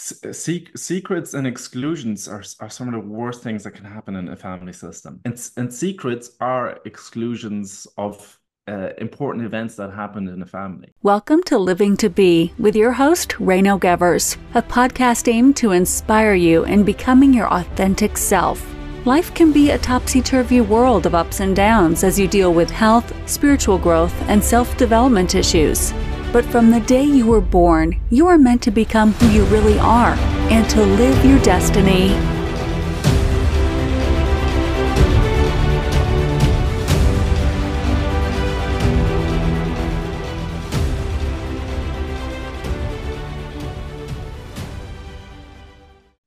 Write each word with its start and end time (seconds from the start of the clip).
Se- 0.00 0.66
secrets 0.74 1.34
and 1.34 1.46
exclusions 1.46 2.26
are, 2.26 2.42
are 2.60 2.70
some 2.70 2.88
of 2.88 2.94
the 2.94 3.06
worst 3.06 3.42
things 3.42 3.64
that 3.64 3.72
can 3.72 3.84
happen 3.84 4.16
in 4.16 4.28
a 4.28 4.36
family 4.36 4.72
system. 4.72 5.20
And, 5.26 5.38
and 5.58 5.72
secrets 5.72 6.30
are 6.40 6.80
exclusions 6.86 7.86
of 7.98 8.38
uh, 8.66 8.90
important 8.96 9.44
events 9.44 9.74
that 9.76 9.92
happened 9.92 10.30
in 10.30 10.40
a 10.40 10.46
family. 10.46 10.94
Welcome 11.02 11.42
to 11.44 11.58
Living 11.58 11.98
to 11.98 12.08
Be 12.08 12.54
with 12.58 12.74
your 12.74 12.92
host, 12.92 13.38
Reino 13.38 13.78
Gevers, 13.78 14.38
a 14.54 14.62
podcast 14.62 15.30
aimed 15.30 15.56
to 15.56 15.72
inspire 15.72 16.34
you 16.34 16.64
in 16.64 16.82
becoming 16.82 17.34
your 17.34 17.52
authentic 17.52 18.16
self. 18.16 18.66
Life 19.04 19.34
can 19.34 19.52
be 19.52 19.70
a 19.70 19.78
topsy 19.78 20.22
turvy 20.22 20.62
world 20.62 21.04
of 21.04 21.14
ups 21.14 21.40
and 21.40 21.54
downs 21.54 22.04
as 22.04 22.18
you 22.18 22.26
deal 22.26 22.54
with 22.54 22.70
health, 22.70 23.12
spiritual 23.28 23.76
growth, 23.76 24.14
and 24.30 24.42
self 24.42 24.76
development 24.78 25.34
issues. 25.34 25.92
But 26.32 26.44
from 26.44 26.70
the 26.70 26.78
day 26.78 27.02
you 27.02 27.26
were 27.26 27.40
born, 27.40 28.00
you 28.08 28.28
are 28.28 28.38
meant 28.38 28.62
to 28.62 28.70
become 28.70 29.14
who 29.14 29.28
you 29.30 29.44
really 29.46 29.80
are 29.80 30.14
and 30.48 30.68
to 30.70 30.80
live 30.80 31.24
your 31.24 31.40
destiny. 31.40 32.10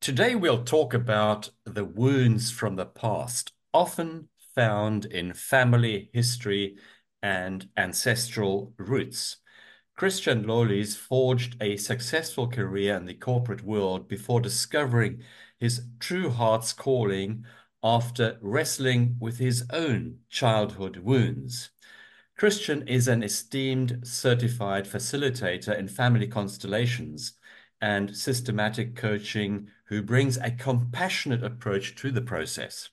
Today, 0.02 0.36
we'll 0.36 0.66
talk 0.66 0.94
about 0.94 1.52
the 1.64 1.86
wounds 1.86 2.52
from 2.52 2.76
the 2.76 2.86
past, 2.86 3.54
often 3.74 4.28
found 4.54 5.06
in 5.06 5.34
family 5.34 6.10
history 6.12 6.76
and 7.22 7.70
ancestral 7.78 8.74
roots. 8.78 9.38
Christian 9.96 10.48
Lolies 10.48 10.96
forged 10.96 11.56
a 11.62 11.78
successful 11.78 12.48
career 12.48 12.96
in 12.96 13.06
the 13.06 13.14
corporate 13.14 13.64
world 13.64 14.08
before 14.08 14.42
discovering 14.42 15.22
his 15.60 15.84
true 16.00 16.32
heart's 16.32 16.74
calling 16.74 17.46
after 17.84 18.38
wrestling 18.42 19.16
with 19.20 19.38
his 19.38 19.66
own 19.72 20.18
childhood 20.30 20.98
wounds. 20.98 21.70
Christian 22.36 22.88
is 22.88 23.08
an 23.08 23.22
esteemed 23.22 24.00
certified 24.04 24.86
facilitator 24.86 25.78
in 25.78 25.88
family 25.88 26.28
constellations 26.28 27.34
and 27.80 28.16
systemic 28.16 28.96
coaching 28.96 29.68
who 29.86 30.02
brings 30.02 30.38
a 30.38 30.50
compassionate 30.50 31.44
approach 31.44 31.96
to 31.98 32.10
the 32.12 32.22
process. 32.22 32.90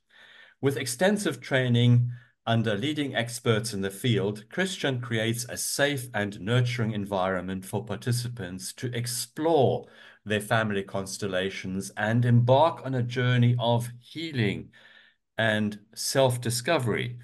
With 0.60 0.76
extensive 0.76 1.40
training 1.40 2.10
under 2.50 2.74
leading 2.74 3.14
experts 3.14 3.72
in 3.72 3.80
the 3.80 3.92
field, 3.92 4.44
Christian 4.50 5.00
creates 5.00 5.46
a 5.48 5.56
safe 5.56 6.08
and 6.12 6.40
nurturing 6.40 6.90
environment 6.90 7.64
for 7.64 7.84
participants 7.84 8.72
to 8.72 8.92
explore 8.92 9.86
their 10.24 10.40
family 10.40 10.82
constellations 10.82 11.92
and 11.96 12.24
embark 12.24 12.84
on 12.84 12.96
a 12.96 13.04
journey 13.04 13.54
of 13.60 13.90
healing 14.00 14.68
and 15.38 15.78
self 15.94 16.40
discovery. 16.40 17.20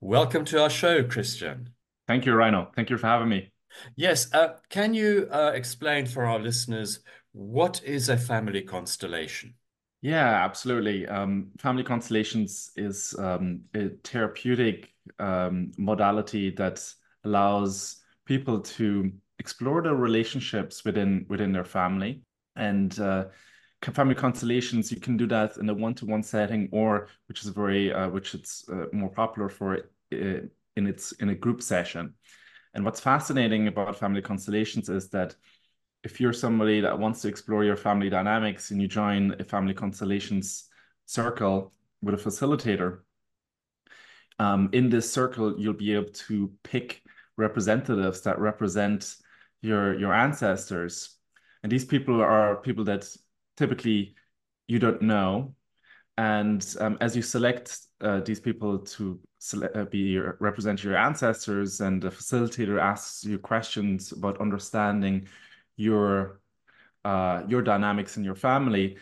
Welcome 0.00 0.46
to 0.46 0.62
our 0.62 0.70
show, 0.70 1.04
Christian. 1.04 1.68
Thank 2.08 2.24
you, 2.24 2.34
Reino. 2.34 2.70
Thank 2.74 2.88
you 2.88 2.96
for 2.96 3.06
having 3.06 3.28
me. 3.28 3.52
Yes. 3.96 4.32
Uh, 4.32 4.54
can 4.70 4.94
you 4.94 5.28
uh, 5.30 5.52
explain 5.54 6.06
for 6.06 6.24
our 6.24 6.38
listeners 6.38 7.00
what 7.32 7.82
is 7.84 8.08
a 8.08 8.16
family 8.16 8.62
constellation? 8.62 9.56
Yeah, 10.02 10.44
absolutely. 10.44 11.06
Um, 11.06 11.50
family 11.58 11.82
constellations 11.84 12.70
is 12.76 13.14
um, 13.18 13.62
a 13.74 13.90
therapeutic 14.02 14.94
um, 15.18 15.72
modality 15.76 16.50
that 16.52 16.82
allows 17.24 18.02
people 18.24 18.60
to 18.60 19.12
explore 19.38 19.82
their 19.82 19.94
relationships 19.94 20.84
within 20.84 21.26
within 21.28 21.52
their 21.52 21.64
family. 21.64 22.22
And 22.56 22.98
uh, 22.98 23.26
family 23.82 24.14
constellations, 24.14 24.90
you 24.90 25.00
can 25.00 25.18
do 25.18 25.26
that 25.26 25.58
in 25.58 25.68
a 25.68 25.74
one-to-one 25.74 26.22
setting, 26.22 26.70
or 26.72 27.08
which 27.28 27.42
is 27.42 27.48
very 27.50 27.92
uh, 27.92 28.08
which 28.08 28.34
it's 28.34 28.66
uh, 28.70 28.86
more 28.92 29.10
popular 29.10 29.50
for 29.50 29.76
uh, 29.76 29.80
in 30.76 30.86
its 30.86 31.12
in 31.12 31.28
a 31.28 31.34
group 31.34 31.60
session. 31.60 32.14
And 32.72 32.84
what's 32.84 33.00
fascinating 33.00 33.66
about 33.66 33.98
family 33.98 34.22
constellations 34.22 34.88
is 34.88 35.10
that 35.10 35.34
if 36.02 36.20
you're 36.20 36.32
somebody 36.32 36.80
that 36.80 36.98
wants 36.98 37.22
to 37.22 37.28
explore 37.28 37.64
your 37.64 37.76
family 37.76 38.08
dynamics 38.08 38.70
and 38.70 38.80
you 38.80 38.88
join 38.88 39.36
a 39.38 39.44
family 39.44 39.74
constellations 39.74 40.68
circle 41.06 41.72
with 42.02 42.14
a 42.14 42.16
facilitator, 42.16 43.00
um, 44.38 44.70
in 44.72 44.88
this 44.88 45.12
circle, 45.12 45.60
you'll 45.60 45.74
be 45.74 45.92
able 45.92 46.10
to 46.10 46.50
pick 46.62 47.02
representatives 47.36 48.22
that 48.22 48.38
represent 48.38 49.16
your 49.60 49.98
your 49.98 50.14
ancestors. 50.14 51.16
And 51.62 51.70
these 51.70 51.84
people 51.84 52.22
are 52.22 52.56
people 52.56 52.84
that 52.84 53.06
typically 53.56 54.14
you 54.66 54.78
don't 54.78 55.02
know. 55.02 55.54
And 56.16 56.64
um, 56.80 56.96
as 57.00 57.14
you 57.16 57.22
select 57.22 57.78
uh, 58.00 58.20
these 58.20 58.40
people 58.40 58.78
to 58.78 59.20
uh, 59.74 59.84
be 59.84 59.98
your, 59.98 60.36
represent 60.40 60.84
your 60.84 60.96
ancestors, 60.96 61.80
and 61.80 62.02
the 62.02 62.08
facilitator 62.10 62.80
asks 62.80 63.24
you 63.24 63.38
questions 63.38 64.12
about 64.12 64.40
understanding 64.40 65.28
your 65.80 66.40
uh, 67.04 67.42
your 67.48 67.62
dynamics 67.62 68.16
in 68.16 68.24
your 68.24 68.34
family, 68.34 68.98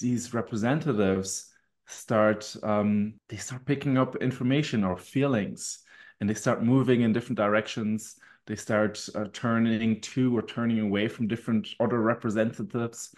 these 0.00 0.32
representatives 0.32 1.52
start 1.86 2.56
um, 2.62 3.14
they 3.28 3.36
start 3.36 3.64
picking 3.66 3.98
up 3.98 4.16
information 4.16 4.84
or 4.84 4.96
feelings, 4.96 5.84
and 6.20 6.28
they 6.28 6.34
start 6.34 6.62
moving 6.62 7.02
in 7.02 7.12
different 7.12 7.38
directions. 7.38 8.16
They 8.46 8.56
start 8.56 9.06
uh, 9.14 9.26
turning 9.32 10.00
to 10.00 10.36
or 10.36 10.42
turning 10.42 10.80
away 10.80 11.08
from 11.08 11.28
different 11.28 11.68
other 11.80 12.00
representatives, 12.00 13.14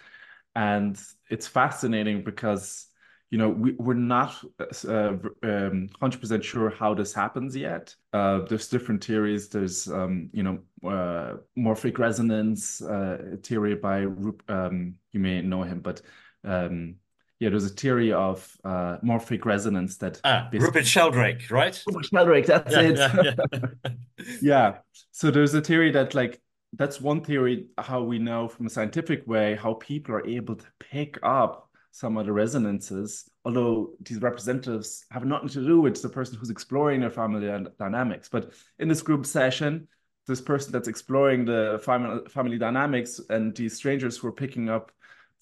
and 0.54 0.98
it's 1.30 1.46
fascinating 1.46 2.24
because 2.24 2.86
you 3.30 3.36
know, 3.36 3.50
we, 3.50 3.72
we're 3.72 3.94
not 3.94 4.34
uh, 4.58 5.08
um, 5.42 5.88
100% 6.00 6.42
sure 6.42 6.70
how 6.70 6.94
this 6.94 7.12
happens 7.12 7.54
yet. 7.54 7.94
Uh, 8.12 8.40
there's 8.48 8.68
different 8.68 9.04
theories. 9.04 9.48
There's, 9.48 9.86
um, 9.88 10.30
you 10.32 10.42
know, 10.42 10.58
uh, 10.88 11.36
morphic 11.58 11.98
resonance 11.98 12.80
uh, 12.80 13.36
theory 13.42 13.74
by, 13.74 14.06
um, 14.48 14.94
you 15.12 15.20
may 15.20 15.42
know 15.42 15.62
him, 15.62 15.80
but 15.80 16.00
um, 16.44 16.96
yeah, 17.38 17.50
there's 17.50 17.66
a 17.66 17.70
theory 17.70 18.12
of 18.12 18.50
uh, 18.64 18.96
morphic 19.04 19.44
resonance 19.44 19.96
that 19.98 20.20
ah, 20.24 20.48
Rupert 20.52 20.86
Sheldrake, 20.86 21.50
right? 21.50 21.80
Rupert 21.86 22.06
Sheldrake, 22.06 22.46
that's 22.46 22.72
yeah, 22.72 22.80
it. 22.80 22.96
Yeah, 22.96 23.32
yeah. 23.52 23.90
yeah. 24.42 24.78
So 25.12 25.30
there's 25.30 25.54
a 25.54 25.60
theory 25.60 25.92
that 25.92 26.14
like 26.14 26.40
that's 26.72 27.00
one 27.00 27.22
theory 27.22 27.66
how 27.78 28.02
we 28.02 28.18
know 28.18 28.48
from 28.48 28.66
a 28.66 28.70
scientific 28.70 29.26
way 29.26 29.54
how 29.54 29.74
people 29.74 30.14
are 30.14 30.26
able 30.26 30.56
to 30.56 30.66
pick 30.80 31.18
up 31.22 31.67
some 31.90 32.16
of 32.16 32.26
the 32.26 32.32
resonances, 32.32 33.28
although 33.44 33.94
these 34.00 34.20
representatives 34.20 35.04
have 35.10 35.24
nothing 35.24 35.48
to 35.48 35.64
do 35.66 35.80
with 35.80 36.00
the 36.00 36.08
person 36.08 36.36
who's 36.36 36.50
exploring 36.50 37.00
their 37.00 37.10
family 37.10 37.48
dynamics. 37.78 38.28
But 38.28 38.52
in 38.78 38.88
this 38.88 39.02
group 39.02 39.26
session, 39.26 39.88
this 40.26 40.40
person 40.40 40.72
that's 40.72 40.88
exploring 40.88 41.44
the 41.44 41.80
family, 41.82 42.20
family 42.28 42.58
dynamics 42.58 43.20
and 43.30 43.56
these 43.56 43.74
strangers 43.74 44.18
who 44.18 44.28
are 44.28 44.32
picking 44.32 44.68
up 44.68 44.92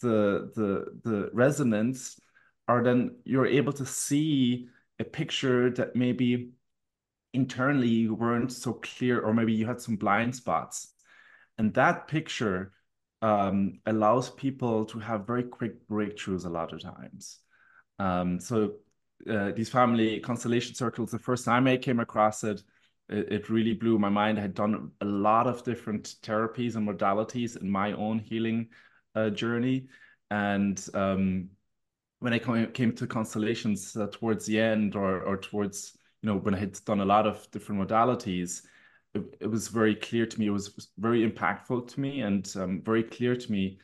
the, 0.01 0.53
the, 0.55 1.01
the 1.09 1.31
resonance 1.33 2.21
are 2.69 2.83
then 2.83 3.17
you're 3.25 3.47
able 3.47 3.73
to 3.73 3.85
see 3.85 4.69
a 4.99 5.05
picture 5.05 5.71
that 5.71 5.97
maybe 5.97 6.51
internally 7.35 7.89
you 7.89 8.15
weren't 8.15 8.53
so 8.53 8.75
clear 8.75 9.21
or 9.21 9.35
maybe 9.35 9.53
you 9.53 9.67
had 9.67 9.81
some 9.81 9.97
blind 9.97 10.35
spots. 10.35 10.93
And 11.59 11.75
that 11.75 12.09
picture 12.09 12.73
um, 13.23 13.81
allows 13.87 14.31
people 14.31 14.85
to 14.87 14.99
have 14.99 15.27
very 15.27 15.43
quick 15.43 15.87
breakthroughs 15.89 16.45
a 16.45 16.49
lot 16.49 16.73
of 16.73 16.83
times. 16.83 17.39
Um, 17.99 18.41
so 18.41 18.75
uh, 19.31 19.53
these 19.53 19.71
family 19.71 20.21
constellation 20.21 20.75
circles, 20.75 21.11
the 21.11 21.19
first 21.19 21.45
time 21.45 21.67
I 21.67 21.77
came 21.77 22.01
across 22.01 22.45
it, 22.45 22.63
it, 23.09 23.33
it, 23.33 23.51
really 23.51 23.73
blew 23.73 23.99
my 23.99 24.09
mind. 24.09 24.39
I 24.39 24.43
had 24.43 24.55
done 24.55 24.91
a 25.01 25.05
lot 25.05 25.47
of 25.47 25.65
different 25.65 26.17
therapies 26.23 26.77
and 26.77 26.87
modalities 26.87 27.61
in 27.61 27.71
my 27.71 27.93
own 27.93 28.19
healing 28.19 28.69
uh, 29.15 29.31
journey. 29.31 29.87
And 30.31 30.85
um, 30.93 31.49
when 32.19 32.33
I 32.33 32.39
came 32.39 32.93
to 32.93 33.07
constellations 33.07 33.97
uh, 33.97 34.09
towards 34.11 34.47
the 34.47 34.61
end 34.61 34.97
or, 34.97 35.21
or 35.23 35.37
towards, 35.37 35.97
you 36.23 36.29
know, 36.29 36.37
when 36.37 36.55
I 36.55 36.59
had 36.59 36.79
done 36.85 37.01
a 37.01 37.05
lot 37.05 37.27
of 37.27 37.49
different 37.51 37.81
modalities, 37.81 38.63
it, 39.17 39.37
it 39.41 39.47
was 39.47 39.69
very 39.69 39.95
clear 39.95 40.27
to 40.27 40.41
me. 40.41 40.47
It 40.47 40.51
was 40.51 40.91
very 40.99 41.29
impactful 41.29 41.89
to 41.89 42.01
me 42.01 42.21
and 42.21 42.51
um, 42.57 42.83
very 42.83 43.03
clear 43.03 43.37
to 43.37 43.53
me 43.53 43.79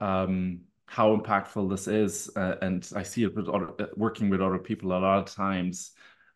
um, 0.00 0.60
how 0.86 1.16
impactful 1.16 1.70
this 1.70 1.88
is. 1.88 2.30
Uh, 2.36 2.56
and 2.62 2.88
I 2.94 3.02
see 3.02 3.24
it 3.24 3.34
with 3.34 3.48
other, 3.48 3.70
uh, 3.80 3.86
working 3.96 4.28
with 4.28 4.42
other 4.42 4.58
people 4.58 4.92
a 4.92 4.98
lot 4.98 5.18
of 5.18 5.34
times. 5.34 5.92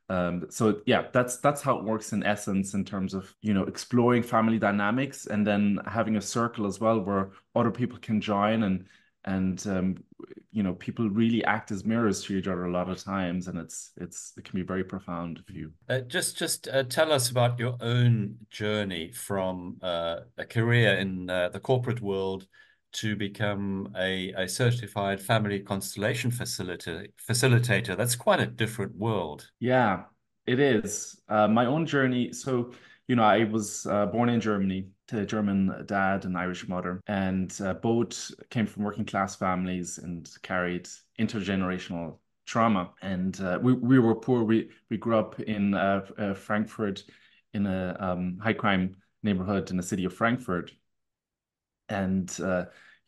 Um, 0.08 0.46
so 0.50 0.80
yeah, 0.86 1.08
that's 1.12 1.38
that's 1.38 1.62
how 1.62 1.78
it 1.78 1.84
works 1.84 2.12
in 2.12 2.22
essence 2.22 2.74
in 2.74 2.84
terms 2.84 3.12
of 3.12 3.34
you 3.42 3.52
know 3.52 3.64
exploring 3.64 4.22
family 4.22 4.58
dynamics 4.58 5.26
and 5.26 5.44
then 5.44 5.80
having 5.84 6.16
a 6.16 6.20
circle 6.20 6.66
as 6.66 6.78
well 6.78 7.00
where 7.00 7.32
other 7.56 7.72
people 7.72 7.98
can 7.98 8.20
join 8.20 8.62
and 8.62 8.86
and 9.24 9.66
um, 9.66 9.96
you 10.56 10.62
know 10.62 10.72
people 10.72 11.10
really 11.10 11.44
act 11.44 11.70
as 11.70 11.84
mirrors 11.84 12.24
to 12.24 12.34
each 12.34 12.48
other 12.48 12.64
a 12.64 12.72
lot 12.72 12.88
of 12.88 13.02
times 13.04 13.46
and 13.46 13.58
it's 13.58 13.92
it's 13.98 14.32
it 14.38 14.44
can 14.44 14.58
be 14.58 14.62
very 14.62 14.82
profound 14.82 15.38
if 15.46 15.54
you 15.54 15.70
uh, 15.90 16.00
just 16.00 16.38
just 16.38 16.66
uh, 16.68 16.82
tell 16.84 17.12
us 17.12 17.28
about 17.28 17.58
your 17.58 17.76
own 17.82 18.34
journey 18.48 19.12
from 19.12 19.76
uh, 19.82 20.20
a 20.38 20.46
career 20.46 20.94
in 20.94 21.28
uh, 21.28 21.50
the 21.50 21.60
corporate 21.60 22.00
world 22.00 22.46
to 22.92 23.14
become 23.14 23.92
a, 23.98 24.32
a 24.38 24.48
certified 24.48 25.20
family 25.20 25.60
constellation 25.60 26.30
facilitator. 26.30 27.06
Facilitator. 27.28 27.94
That's 27.94 28.16
quite 28.16 28.40
a 28.40 28.46
different 28.46 28.96
world. 28.96 29.50
Yeah, 29.60 30.04
it 30.46 30.58
is. 30.58 31.20
Uh, 31.28 31.46
my 31.46 31.66
own 31.66 31.84
journey. 31.84 32.32
So, 32.32 32.72
you 33.06 33.16
know, 33.16 33.24
I 33.24 33.44
was 33.44 33.84
uh, 33.84 34.06
born 34.06 34.30
in 34.30 34.40
Germany 34.40 34.86
to 35.08 35.20
a 35.20 35.26
German 35.26 35.84
dad 35.86 36.24
and 36.24 36.36
Irish 36.36 36.68
mother, 36.68 37.00
and 37.06 37.56
uh, 37.60 37.74
both 37.74 38.30
came 38.50 38.66
from 38.66 38.84
working 38.84 39.04
class 39.04 39.36
families 39.36 39.98
and 39.98 40.28
carried 40.42 40.88
intergenerational 41.18 42.18
trauma. 42.46 42.90
And 43.02 43.40
uh, 43.40 43.58
we 43.62 43.72
we 43.72 43.98
were 43.98 44.14
poor. 44.14 44.44
We 44.44 44.70
we 44.90 44.96
grew 44.96 45.16
up 45.16 45.40
in 45.40 45.74
uh, 45.74 46.06
uh, 46.18 46.34
Frankfurt, 46.34 47.04
in 47.54 47.66
a 47.66 47.96
um, 47.98 48.38
high 48.42 48.52
crime 48.52 48.96
neighborhood 49.22 49.70
in 49.70 49.76
the 49.76 49.82
city 49.82 50.04
of 50.04 50.14
Frankfurt, 50.14 50.72
and 51.88 52.30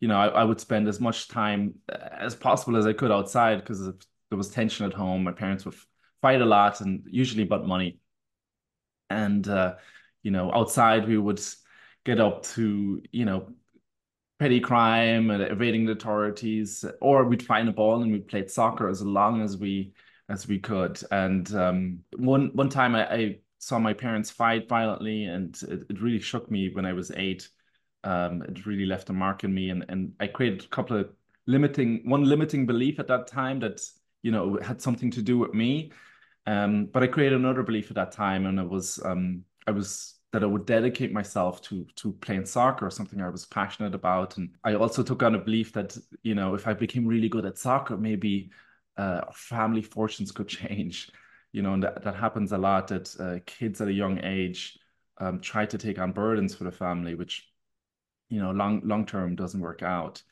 you 0.00 0.06
know, 0.06 0.16
I, 0.16 0.28
I, 0.28 0.44
would 0.44 0.60
spend 0.60 0.86
as 0.86 1.00
much 1.00 1.26
time 1.26 1.74
as 1.88 2.34
possible 2.34 2.76
as 2.76 2.86
I 2.86 2.92
could 2.92 3.10
outside 3.10 3.56
because 3.60 3.80
there 3.84 4.38
was 4.38 4.48
tension 4.48 4.86
at 4.86 4.92
home. 4.92 5.24
My 5.24 5.32
parents 5.32 5.64
would 5.64 5.74
fight 6.22 6.40
a 6.40 6.46
lot 6.46 6.80
and 6.80 7.02
usually 7.10 7.42
about 7.42 7.66
money. 7.66 7.98
And 9.10 9.46
uh, 9.48 9.76
you 10.22 10.30
know, 10.30 10.52
outside 10.52 11.08
we 11.08 11.18
would 11.18 11.40
get 12.08 12.20
up 12.20 12.42
to, 12.42 13.02
you 13.12 13.26
know, 13.26 13.48
petty 14.38 14.60
crime 14.60 15.30
and 15.30 15.42
evading 15.42 15.84
the 15.84 15.92
authorities, 15.92 16.82
or 17.02 17.24
we'd 17.24 17.42
find 17.42 17.68
a 17.68 17.72
ball 17.72 18.02
and 18.02 18.10
we 18.10 18.20
played 18.20 18.50
soccer 18.50 18.88
as 18.88 19.02
long 19.02 19.42
as 19.42 19.58
we 19.58 19.92
as 20.30 20.48
we 20.48 20.58
could. 20.58 20.98
And 21.10 21.54
um, 21.54 22.00
one 22.16 22.50
one 22.54 22.70
time 22.70 22.94
I, 22.94 23.14
I, 23.14 23.38
saw 23.60 23.78
my 23.78 23.92
parents 23.92 24.30
fight 24.30 24.68
violently, 24.68 25.24
and 25.24 25.60
it, 25.68 25.84
it 25.90 26.00
really 26.00 26.20
shook 26.20 26.50
me 26.50 26.70
when 26.72 26.86
I 26.86 26.92
was 26.92 27.10
eight. 27.16 27.48
Um, 28.04 28.42
it 28.42 28.66
really 28.66 28.86
left 28.86 29.10
a 29.10 29.12
mark 29.12 29.44
in 29.44 29.52
me, 29.52 29.70
and 29.70 29.84
and 29.88 30.12
I 30.20 30.28
created 30.28 30.64
a 30.64 30.68
couple 30.68 30.96
of 30.96 31.10
limiting 31.46 32.08
one 32.08 32.24
limiting 32.24 32.66
belief 32.66 32.98
at 33.00 33.08
that 33.08 33.26
time 33.26 33.60
that 33.60 33.80
you 34.22 34.30
know 34.30 34.58
had 34.62 34.80
something 34.80 35.10
to 35.10 35.22
do 35.22 35.38
with 35.38 35.54
me 35.54 35.92
um, 36.48 36.86
but 36.86 37.02
I 37.02 37.08
created 37.08 37.38
another 37.38 37.62
belief 37.62 37.90
at 37.90 37.96
that 37.96 38.12
time, 38.12 38.46
and 38.46 38.58
it 38.58 38.66
was 38.66 38.98
um, 39.04 39.44
I 39.66 39.70
was 39.70 40.17
that 40.32 40.42
I 40.42 40.46
would 40.46 40.66
dedicate 40.66 41.12
myself 41.12 41.62
to 41.62 41.86
to 41.96 42.12
playing 42.12 42.46
soccer, 42.46 42.86
or 42.86 42.90
something 42.90 43.20
I 43.20 43.30
was 43.30 43.46
passionate 43.46 43.94
about, 43.94 44.36
and 44.36 44.50
I 44.64 44.74
also 44.74 45.02
took 45.02 45.22
on 45.22 45.34
a 45.34 45.38
belief 45.38 45.72
that 45.72 45.96
you 46.22 46.34
know 46.34 46.54
if 46.54 46.66
I 46.66 46.74
became 46.74 47.06
really 47.06 47.28
good 47.28 47.46
at 47.46 47.58
soccer, 47.58 47.96
maybe 47.96 48.50
uh, 48.96 49.22
family 49.32 49.82
fortunes 49.82 50.32
could 50.32 50.48
change. 50.60 51.10
You 51.52 51.62
know, 51.62 51.72
and 51.72 51.82
that, 51.82 52.02
that 52.04 52.14
happens 52.14 52.52
a 52.52 52.58
lot. 52.58 52.88
That 52.88 53.14
uh, 53.18 53.40
kids 53.46 53.80
at 53.80 53.88
a 53.88 53.92
young 53.92 54.22
age 54.22 54.78
um, 55.18 55.40
try 55.40 55.64
to 55.66 55.78
take 55.78 55.98
on 55.98 56.12
burdens 56.12 56.54
for 56.54 56.64
the 56.64 56.72
family, 56.72 57.14
which 57.14 57.48
you 58.28 58.40
know 58.40 58.50
long 58.50 58.82
long 58.84 59.06
term 59.06 59.34
doesn't 59.34 59.60
work 59.60 59.82
out. 59.82 60.22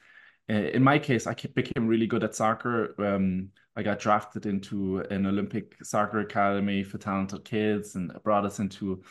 In 0.49 0.85
my 0.85 0.99
case, 0.99 1.27
I 1.27 1.35
became 1.35 1.89
really 1.89 2.07
good 2.07 2.23
at 2.23 2.37
soccer. 2.37 2.95
Um, 3.05 3.51
I 3.75 3.83
got 3.83 3.99
drafted 3.99 4.47
into 4.47 5.01
an 5.11 5.27
Olympic 5.27 5.77
soccer 5.85 6.21
academy 6.21 6.85
for 6.85 6.99
talented 6.99 7.45
kids 7.45 7.97
and 7.97 8.13
brought 8.23 8.47
us 8.47 8.61
into 8.61 9.03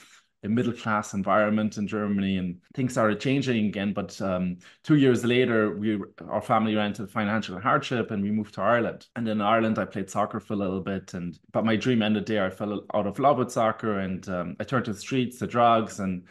a 0.45 0.50
middle 0.50 0.74
class 0.74 1.13
environment 1.13 1.77
in 1.77 1.88
Germany. 1.88 2.38
And 2.38 2.62
things 2.74 2.94
started 2.94 3.19
changing 3.19 3.68
again. 3.68 3.94
But 3.94 4.19
um, 4.21 4.57
two 4.83 4.95
years 4.95 5.25
later, 5.25 5.75
we 5.75 6.00
our 6.30 6.42
family 6.42 6.75
ran 6.75 6.88
into 6.88 7.07
financial 7.07 7.59
hardship 7.59 8.12
and 8.12 8.24
we 8.24 8.31
moved 8.31 8.53
to 8.56 8.62
Ireland. 8.62 9.07
And 9.15 9.27
in 9.27 9.42
Ireland, 9.42 9.80
I 9.80 9.86
played 9.86 10.09
soccer 10.09 10.39
for 10.39 10.53
a 10.53 10.57
little 10.57 10.81
bit. 10.81 11.13
And 11.13 11.38
but 11.51 11.65
my 11.65 11.75
dream 11.75 12.01
ended 12.01 12.25
there. 12.25 12.45
I 12.45 12.50
fell 12.50 12.86
out 12.94 13.07
of 13.07 13.19
love 13.19 13.38
with 13.38 13.51
soccer 13.51 14.00
and 14.00 14.27
um, 14.30 14.56
I 14.59 14.63
turned 14.63 14.86
to 14.86 14.94
the 14.94 15.00
streets, 15.00 15.39
to 15.39 15.47
drugs. 15.47 16.00
And 16.00 16.27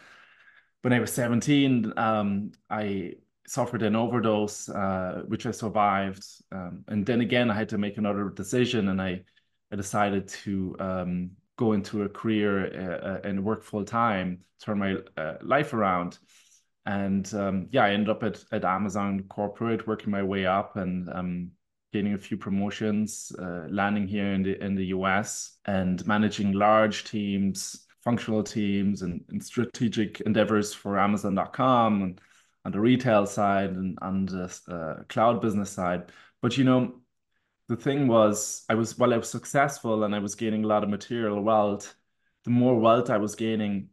when 0.83 0.93
I 0.93 1.01
was 1.01 1.13
17, 1.13 1.93
um, 1.97 2.53
I 2.71 3.15
suffered 3.47 3.83
an 3.83 3.97
overdose, 3.97 4.69
uh, 4.69 5.23
which 5.27 5.47
I 5.47 5.51
survived. 5.51 6.25
Um, 6.53 6.85
and 6.89 7.05
then 7.05 7.21
again, 7.21 7.51
I 7.51 7.55
had 7.55 7.69
to 7.71 7.79
make 7.79 7.99
another 7.99 8.31
decision, 8.31 8.89
and 8.89 9.01
I, 9.01 9.23
I 9.73 9.77
decided 9.77 10.29
to 10.29 10.77
um, 10.79 11.31
go 11.57 11.73
into 11.73 12.03
a 12.03 12.09
career 12.09 12.67
uh, 12.67 13.07
uh 13.09 13.21
and 13.25 13.45
work 13.45 13.63
full 13.63 13.85
time, 13.85 14.41
turn 14.63 14.79
my 14.79 14.97
uh, 15.17 15.35
life 15.43 15.73
around. 15.73 16.19
And 16.87 17.33
um, 17.35 17.69
yeah, 17.71 17.85
I 17.85 17.93
ended 17.93 18.11
up 18.11 18.23
at, 18.23 18.45
at 18.53 18.65
Amazon 18.65 19.25
corporate, 19.29 19.87
working 19.87 20.11
my 20.11 20.23
way 20.23 20.45
up 20.45 20.77
and 20.77 21.09
um, 21.11 21.51
gaining 21.93 22.15
a 22.15 22.19
few 22.19 22.37
promotions, 22.37 23.33
uh, 23.39 23.67
landing 23.71 24.07
here 24.07 24.33
in 24.33 24.43
the 24.43 24.63
in 24.63 24.75
the 24.75 24.87
US, 24.87 25.59
and 25.65 26.07
managing 26.07 26.53
large 26.53 27.05
teams, 27.05 27.87
functional 28.03 28.43
teams, 28.43 29.03
and, 29.03 29.25
and 29.31 29.43
strategic 29.43 30.21
endeavors 30.23 30.75
for 30.75 30.99
Amazon.com. 30.99 32.03
And, 32.03 32.21
on 32.65 32.73
the 32.73 32.81
retail 32.81 33.27
side 33.27 33.71
and 33.71 33.99
on 34.01 34.27
the 34.27 34.59
uh, 34.69 35.03
cloud 35.09 35.41
business 35.41 35.71
side. 35.71 36.11
But 36.41 36.57
you 36.57 36.65
know, 36.65 36.95
the 37.69 37.77
thing 37.77 38.09
was, 38.09 38.65
I 38.69 38.75
was 38.75 38.99
while 38.99 39.15
I 39.15 39.19
was 39.19 39.31
successful 39.31 40.05
and 40.05 40.15
I 40.15 40.19
was 40.19 40.35
gaining 40.35 40.65
a 40.65 40.67
lot 40.67 40.85
of 40.85 40.91
material 40.91 41.43
wealth. 41.43 41.95
The 42.45 42.51
more 42.51 42.79
wealth 42.79 43.09
I 43.11 43.17
was 43.17 43.35
gaining, 43.35 43.89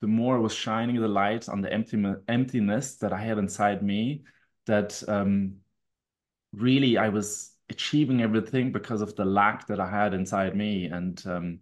the 0.00 0.06
more 0.06 0.36
it 0.36 0.42
was 0.42 0.54
shining 0.54 1.00
the 1.00 1.08
light 1.08 1.48
on 1.48 1.60
the 1.60 1.72
empty 1.72 2.02
emptiness 2.28 2.96
that 2.96 3.12
I 3.12 3.18
had 3.18 3.38
inside 3.38 3.82
me. 3.82 4.22
That 4.66 5.02
um, 5.08 5.56
really 6.52 6.98
I 6.98 7.08
was 7.08 7.52
achieving 7.68 8.22
everything 8.22 8.72
because 8.72 9.02
of 9.02 9.16
the 9.16 9.24
lack 9.24 9.66
that 9.68 9.80
I 9.80 9.90
had 9.90 10.14
inside 10.14 10.56
me, 10.56 10.86
and 10.86 11.22
um, 11.26 11.58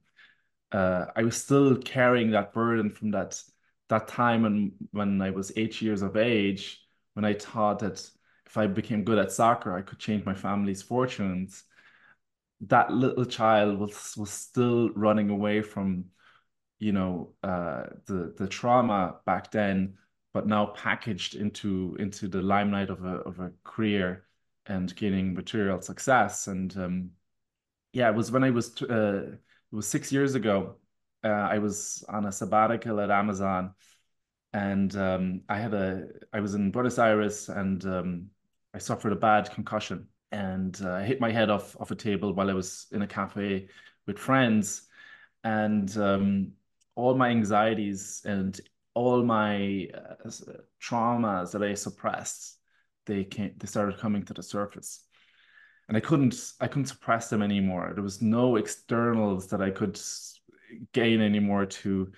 uh, 0.72 1.06
I 1.16 1.22
was 1.22 1.36
still 1.36 1.76
carrying 1.76 2.30
that 2.32 2.52
burden 2.52 2.90
from 2.90 3.10
that 3.12 3.40
that 3.88 4.08
time 4.08 4.42
when 4.42 4.72
when 4.92 5.22
I 5.22 5.30
was 5.30 5.52
eight 5.56 5.80
years 5.80 6.02
of 6.02 6.16
age, 6.16 6.82
when 7.14 7.24
I 7.24 7.34
thought 7.34 7.80
that 7.80 8.08
if 8.54 8.58
I 8.58 8.68
became 8.68 9.02
good 9.02 9.18
at 9.18 9.32
soccer, 9.32 9.76
I 9.76 9.82
could 9.82 9.98
change 9.98 10.24
my 10.24 10.34
family's 10.34 10.80
fortunes. 10.80 11.64
That 12.60 12.92
little 12.92 13.24
child 13.24 13.80
was 13.80 14.14
was 14.16 14.30
still 14.30 14.90
running 14.90 15.28
away 15.30 15.60
from, 15.60 16.04
you 16.78 16.92
know, 16.92 17.34
uh, 17.42 17.86
the 18.06 18.32
the 18.38 18.46
trauma 18.46 19.16
back 19.26 19.50
then, 19.50 19.98
but 20.32 20.46
now 20.46 20.66
packaged 20.66 21.34
into 21.34 21.96
into 21.98 22.28
the 22.28 22.42
limelight 22.42 22.90
of 22.90 23.04
a 23.04 23.16
of 23.26 23.40
a 23.40 23.50
career 23.64 24.24
and 24.66 24.94
gaining 24.94 25.34
material 25.34 25.80
success. 25.80 26.46
And 26.46 26.76
um, 26.76 27.10
yeah, 27.92 28.08
it 28.08 28.14
was 28.14 28.30
when 28.30 28.44
I 28.44 28.50
was 28.50 28.80
uh, 28.82 29.32
it 29.32 29.74
was 29.74 29.88
six 29.88 30.12
years 30.12 30.36
ago 30.36 30.76
uh, 31.24 31.48
I 31.50 31.58
was 31.58 32.04
on 32.08 32.26
a 32.26 32.30
sabbatical 32.30 33.00
at 33.00 33.10
Amazon, 33.10 33.74
and 34.52 34.94
um, 34.96 35.42
I 35.48 35.58
had 35.58 35.74
a 35.74 36.06
I 36.32 36.38
was 36.38 36.54
in 36.54 36.70
Buenos 36.70 37.00
Aires, 37.00 37.48
and 37.48 37.84
um, 37.84 38.30
I 38.74 38.78
suffered 38.78 39.12
a 39.12 39.16
bad 39.16 39.50
concussion, 39.52 40.08
and 40.32 40.78
uh, 40.82 40.94
I 40.94 41.02
hit 41.04 41.20
my 41.20 41.30
head 41.30 41.48
off 41.48 41.76
off 41.80 41.90
a 41.90 41.94
table 41.94 42.32
while 42.32 42.50
I 42.50 42.54
was 42.54 42.86
in 42.92 43.02
a 43.02 43.06
cafe 43.06 43.68
with 44.06 44.18
friends, 44.18 44.88
and 45.44 45.96
um, 45.96 46.52
all 46.96 47.14
my 47.14 47.28
anxieties 47.28 48.22
and 48.24 48.60
all 48.94 49.22
my 49.22 49.88
uh, 49.94 50.28
traumas 50.82 51.52
that 51.52 51.62
I 51.62 51.74
suppressed, 51.74 52.58
they 53.06 53.24
came 53.24 53.52
they 53.58 53.66
started 53.66 53.98
coming 53.98 54.24
to 54.24 54.34
the 54.34 54.42
surface. 54.42 55.04
And 55.88 55.96
I 55.96 56.00
couldn't 56.00 56.34
I 56.60 56.66
couldn't 56.66 56.86
suppress 56.86 57.28
them 57.28 57.42
anymore. 57.42 57.92
There 57.94 58.02
was 58.02 58.22
no 58.22 58.56
externals 58.56 59.48
that 59.48 59.60
I 59.60 59.70
could 59.70 60.00
gain 60.92 61.20
anymore 61.20 61.66
to 61.66 62.10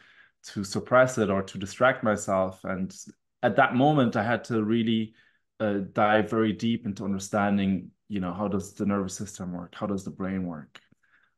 to 0.52 0.64
suppress 0.64 1.18
it 1.18 1.28
or 1.30 1.42
to 1.42 1.58
distract 1.58 2.04
myself. 2.04 2.64
And 2.64 2.94
at 3.42 3.56
that 3.56 3.74
moment 3.74 4.16
i 4.16 4.22
had 4.22 4.42
to 4.42 4.62
really 4.64 5.14
uh, 5.60 5.80
dive 5.92 6.30
very 6.30 6.52
deep 6.52 6.86
into 6.86 7.04
understanding 7.04 7.90
you 8.08 8.20
know 8.20 8.32
how 8.32 8.48
does 8.48 8.74
the 8.74 8.86
nervous 8.86 9.14
system 9.14 9.52
work? 9.52 9.74
How 9.74 9.86
does 9.86 10.04
the 10.04 10.10
brain 10.10 10.46
work? 10.46 10.80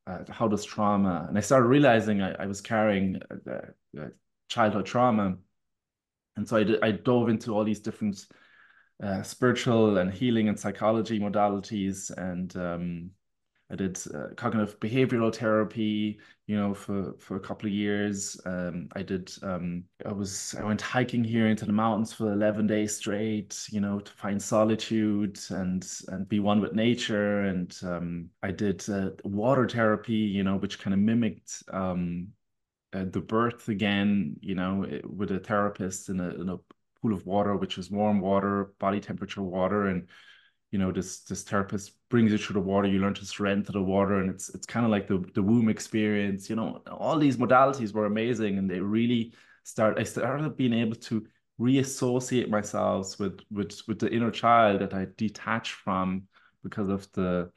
Uh, 0.06 0.20
how 0.30 0.48
does 0.48 0.64
trauma? 0.64 1.26
And 1.28 1.36
i 1.36 1.40
started 1.40 1.66
realizing 1.66 2.22
i, 2.22 2.32
I 2.32 2.46
was 2.46 2.60
carrying 2.60 3.20
uh, 3.50 4.06
childhood 4.48 4.86
trauma. 4.86 5.36
And 6.36 6.48
so 6.48 6.56
I, 6.56 6.86
I 6.86 6.90
dove 6.92 7.28
into 7.28 7.54
all 7.54 7.64
these 7.64 7.80
different 7.80 8.26
uh, 9.02 9.22
spiritual 9.22 9.98
and 9.98 10.12
healing 10.12 10.48
and 10.48 10.58
psychology 10.58 11.18
modalities 11.18 12.10
and 12.16 12.54
um, 12.56 13.10
I 13.70 13.76
did 13.76 13.98
uh, 14.14 14.28
cognitive 14.34 14.80
behavioral 14.80 15.34
therapy, 15.34 16.18
you 16.46 16.56
know, 16.56 16.72
for 16.72 17.12
for 17.18 17.36
a 17.36 17.40
couple 17.40 17.66
of 17.66 17.74
years. 17.74 18.40
Um, 18.46 18.88
I 18.94 19.02
did. 19.02 19.30
Um, 19.42 19.84
I 20.06 20.12
was. 20.12 20.54
I 20.58 20.64
went 20.64 20.80
hiking 20.80 21.22
here 21.22 21.48
into 21.48 21.66
the 21.66 21.72
mountains 21.72 22.12
for 22.12 22.32
eleven 22.32 22.66
days 22.66 22.96
straight, 22.96 23.66
you 23.70 23.80
know, 23.80 24.00
to 24.00 24.12
find 24.12 24.40
solitude 24.40 25.38
and 25.50 25.86
and 26.08 26.26
be 26.28 26.40
one 26.40 26.62
with 26.62 26.72
nature. 26.72 27.42
And 27.42 27.78
um, 27.82 28.30
I 28.42 28.52
did 28.52 28.88
uh, 28.88 29.10
water 29.24 29.68
therapy, 29.68 30.14
you 30.14 30.44
know, 30.44 30.56
which 30.56 30.78
kind 30.78 30.94
of 30.94 31.00
mimicked 31.00 31.62
um, 31.70 32.28
uh, 32.94 33.04
the 33.10 33.20
birth 33.20 33.68
again, 33.68 34.36
you 34.40 34.54
know, 34.54 34.86
with 35.04 35.30
a 35.30 35.40
therapist 35.40 36.08
in 36.08 36.20
a, 36.20 36.30
in 36.30 36.48
a 36.48 36.56
pool 37.02 37.12
of 37.12 37.26
water, 37.26 37.54
which 37.54 37.76
is 37.76 37.90
warm 37.90 38.20
water, 38.20 38.72
body 38.78 39.00
temperature 39.00 39.42
water, 39.42 39.88
and 39.88 40.08
you 40.70 40.78
know 40.78 40.92
this 40.92 41.20
this 41.20 41.42
therapist 41.42 41.92
brings 42.10 42.30
you 42.30 42.38
through 42.38 42.54
the 42.54 42.60
water 42.60 42.88
you 42.88 42.98
learn 42.98 43.14
to 43.14 43.24
surrender 43.24 43.66
to 43.66 43.72
the 43.72 43.82
water 43.82 44.20
and 44.20 44.30
it's 44.30 44.50
it's 44.50 44.66
kind 44.66 44.84
of 44.84 44.92
like 44.92 45.06
the 45.06 45.24
the 45.34 45.42
womb 45.42 45.68
experience 45.68 46.50
you 46.50 46.56
know 46.56 46.82
all 46.90 47.18
these 47.18 47.38
modalities 47.38 47.92
were 47.92 48.06
amazing 48.06 48.58
and 48.58 48.70
they 48.70 48.80
really 48.80 49.32
start 49.64 49.98
i 49.98 50.02
started 50.02 50.56
being 50.56 50.74
able 50.74 50.94
to 50.94 51.26
reassociate 51.58 52.48
myself 52.48 53.18
with 53.18 53.40
with 53.50 53.82
with 53.88 53.98
the 53.98 54.10
inner 54.10 54.30
child 54.30 54.80
that 54.80 54.94
I 54.94 55.08
detached 55.16 55.72
from 55.72 56.28
because 56.62 56.88
of 56.88 57.10
the 57.12 57.50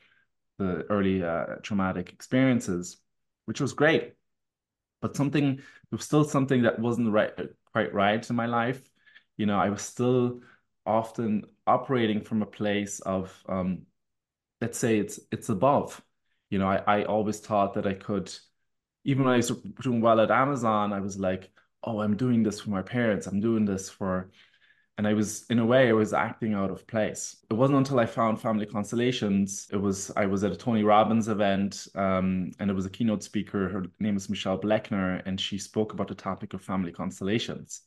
the 0.57 0.85
early 0.89 1.23
uh, 1.23 1.57
traumatic 1.63 2.11
experiences, 2.11 2.97
which 3.45 3.61
was 3.61 3.73
great. 3.73 4.13
But 5.01 5.15
something 5.15 5.57
there 5.57 5.63
was 5.91 6.05
still 6.05 6.23
something 6.23 6.63
that 6.63 6.79
wasn't 6.79 7.11
right 7.11 7.33
quite 7.71 7.93
right 7.93 8.27
in 8.27 8.35
my 8.35 8.47
life. 8.47 8.81
You 9.37 9.45
know, 9.45 9.59
I 9.59 9.69
was 9.69 9.81
still 9.81 10.41
often 10.85 11.45
operating 11.67 12.21
from 12.21 12.41
a 12.41 12.45
place 12.45 12.99
of 13.01 13.43
um, 13.47 13.83
let's 14.61 14.77
say 14.77 14.99
it's 14.99 15.19
it's 15.31 15.49
above. 15.49 16.01
You 16.49 16.59
know, 16.59 16.67
I, 16.67 16.99
I 16.99 17.03
always 17.05 17.39
thought 17.39 17.73
that 17.75 17.87
I 17.87 17.93
could, 17.93 18.31
even 19.05 19.23
when 19.23 19.33
I 19.33 19.37
was 19.37 19.51
doing 19.81 20.01
well 20.01 20.19
at 20.19 20.31
Amazon, 20.31 20.93
I 20.93 20.99
was 20.99 21.17
like, 21.17 21.49
oh, 21.83 22.01
I'm 22.01 22.17
doing 22.17 22.43
this 22.43 22.59
for 22.59 22.69
my 22.69 22.81
parents. 22.81 23.25
I'm 23.27 23.39
doing 23.39 23.65
this 23.65 23.89
for, 23.89 24.29
and 24.97 25.07
I 25.07 25.13
was 25.13 25.45
in 25.49 25.59
a 25.59 25.65
way 25.65 25.89
I 25.89 25.93
was 25.93 26.13
acting 26.13 26.53
out 26.53 26.69
of 26.69 26.85
place. 26.87 27.37
It 27.49 27.53
wasn't 27.53 27.79
until 27.79 27.99
I 27.99 28.05
found 28.05 28.41
Family 28.41 28.65
Constellations. 28.65 29.67
It 29.71 29.77
was 29.77 30.11
I 30.15 30.25
was 30.25 30.43
at 30.43 30.51
a 30.51 30.57
Tony 30.57 30.83
Robbins 30.83 31.27
event, 31.29 31.87
um, 31.95 32.51
and 32.59 32.69
it 32.69 32.73
was 32.73 32.85
a 32.85 32.89
keynote 32.89 33.23
speaker. 33.23 33.69
Her 33.69 33.85
name 33.99 34.17
is 34.17 34.29
Michelle 34.29 34.59
Bleckner, 34.59 35.21
and 35.25 35.39
she 35.39 35.57
spoke 35.57 35.93
about 35.93 36.07
the 36.09 36.15
topic 36.15 36.53
of 36.53 36.61
family 36.61 36.91
constellations. 36.91 37.81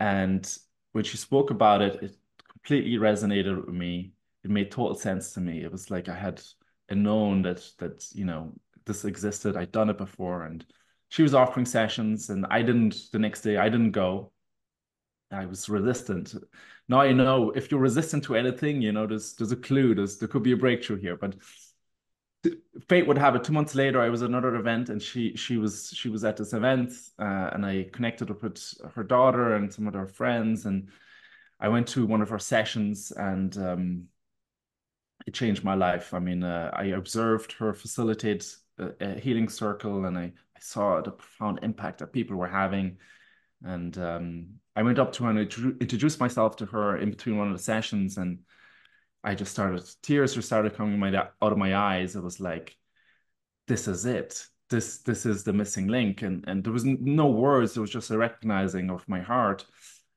And 0.00 0.44
when 0.92 1.04
she 1.04 1.16
spoke 1.16 1.50
about 1.50 1.82
it, 1.82 2.02
it 2.02 2.16
completely 2.48 2.98
resonated 2.98 3.66
with 3.66 3.74
me. 3.74 4.12
It 4.44 4.50
made 4.50 4.70
total 4.70 4.94
sense 4.94 5.32
to 5.34 5.40
me. 5.40 5.62
It 5.62 5.72
was 5.72 5.90
like 5.90 6.08
I 6.08 6.14
had 6.14 6.42
known 6.90 7.42
that 7.42 7.62
that 7.78 8.06
you 8.14 8.24
know 8.24 8.52
this 8.84 9.04
existed. 9.04 9.56
I'd 9.56 9.72
done 9.72 9.90
it 9.90 9.98
before, 9.98 10.44
and 10.44 10.64
she 11.08 11.22
was 11.22 11.34
offering 11.34 11.66
sessions 11.66 12.30
and 12.30 12.46
I 12.50 12.62
didn't 12.62 13.10
the 13.12 13.18
next 13.18 13.42
day 13.42 13.58
I 13.58 13.68
didn't 13.68 13.92
go. 13.92 14.32
I 15.30 15.46
was 15.46 15.68
resistant. 15.68 16.34
Now 16.88 17.00
I 17.00 17.12
know 17.12 17.50
if 17.50 17.70
you're 17.70 17.80
resistant 17.80 18.24
to 18.24 18.36
anything, 18.36 18.80
you 18.80 18.92
know, 18.92 19.06
there's 19.06 19.34
there's 19.34 19.52
a 19.52 19.56
clue, 19.56 19.94
there's 19.94 20.18
there 20.18 20.28
could 20.28 20.42
be 20.42 20.52
a 20.52 20.56
breakthrough 20.56 20.96
here. 21.00 21.16
But 21.16 21.36
fate 22.88 23.06
would 23.06 23.18
have 23.18 23.34
it. 23.36 23.44
Two 23.44 23.52
months 23.52 23.74
later, 23.74 24.00
I 24.00 24.08
was 24.08 24.22
at 24.22 24.28
another 24.28 24.54
event, 24.56 24.88
and 24.88 25.00
she 25.00 25.36
she 25.36 25.56
was 25.58 25.90
she 25.94 26.08
was 26.08 26.24
at 26.24 26.36
this 26.36 26.52
event, 26.52 26.92
uh, 27.18 27.50
and 27.52 27.66
I 27.66 27.88
connected 27.92 28.30
up 28.30 28.42
with 28.42 28.74
her 28.94 29.04
daughter 29.04 29.54
and 29.54 29.72
some 29.72 29.86
of 29.86 29.94
her 29.94 30.06
friends, 30.06 30.66
and 30.66 30.88
I 31.60 31.68
went 31.68 31.88
to 31.88 32.06
one 32.06 32.22
of 32.22 32.30
her 32.30 32.38
sessions, 32.38 33.12
and 33.12 33.56
um, 33.58 34.04
it 35.26 35.34
changed 35.34 35.64
my 35.64 35.74
life. 35.74 36.14
I 36.14 36.18
mean, 36.18 36.42
uh, 36.42 36.70
I 36.72 36.84
observed 36.86 37.52
her 37.52 37.72
facilitate 37.74 38.54
a, 38.78 38.92
a 39.00 39.20
healing 39.20 39.48
circle, 39.48 40.06
and 40.06 40.18
I 40.18 40.32
I 40.56 40.60
saw 40.60 41.00
the 41.00 41.12
profound 41.12 41.60
impact 41.62 41.98
that 41.98 42.12
people 42.12 42.36
were 42.36 42.48
having. 42.48 42.98
And 43.64 43.96
um, 43.98 44.46
I 44.74 44.82
went 44.82 44.98
up 44.98 45.12
to 45.12 45.24
her 45.24 45.30
and 45.30 45.38
introduced 45.38 46.18
myself 46.18 46.56
to 46.56 46.66
her 46.66 46.96
in 46.96 47.10
between 47.10 47.36
one 47.38 47.48
of 47.48 47.56
the 47.56 47.62
sessions, 47.62 48.16
and 48.16 48.38
I 49.24 49.34
just 49.34 49.52
started 49.52 49.88
tears 50.02 50.34
just 50.34 50.48
started 50.48 50.74
coming 50.74 50.98
my, 50.98 51.14
out 51.16 51.32
of 51.40 51.58
my 51.58 51.76
eyes. 51.76 52.16
It 52.16 52.22
was 52.22 52.40
like, 52.40 52.76
this 53.68 53.88
is 53.88 54.06
it. 54.06 54.46
This 54.70 54.98
this 54.98 55.26
is 55.26 55.44
the 55.44 55.52
missing 55.52 55.88
link, 55.88 56.22
and 56.22 56.44
and 56.48 56.64
there 56.64 56.72
was 56.72 56.84
no 56.84 57.26
words. 57.26 57.76
It 57.76 57.80
was 57.80 57.90
just 57.90 58.10
a 58.10 58.18
recognizing 58.18 58.90
of 58.90 59.06
my 59.08 59.20
heart, 59.20 59.66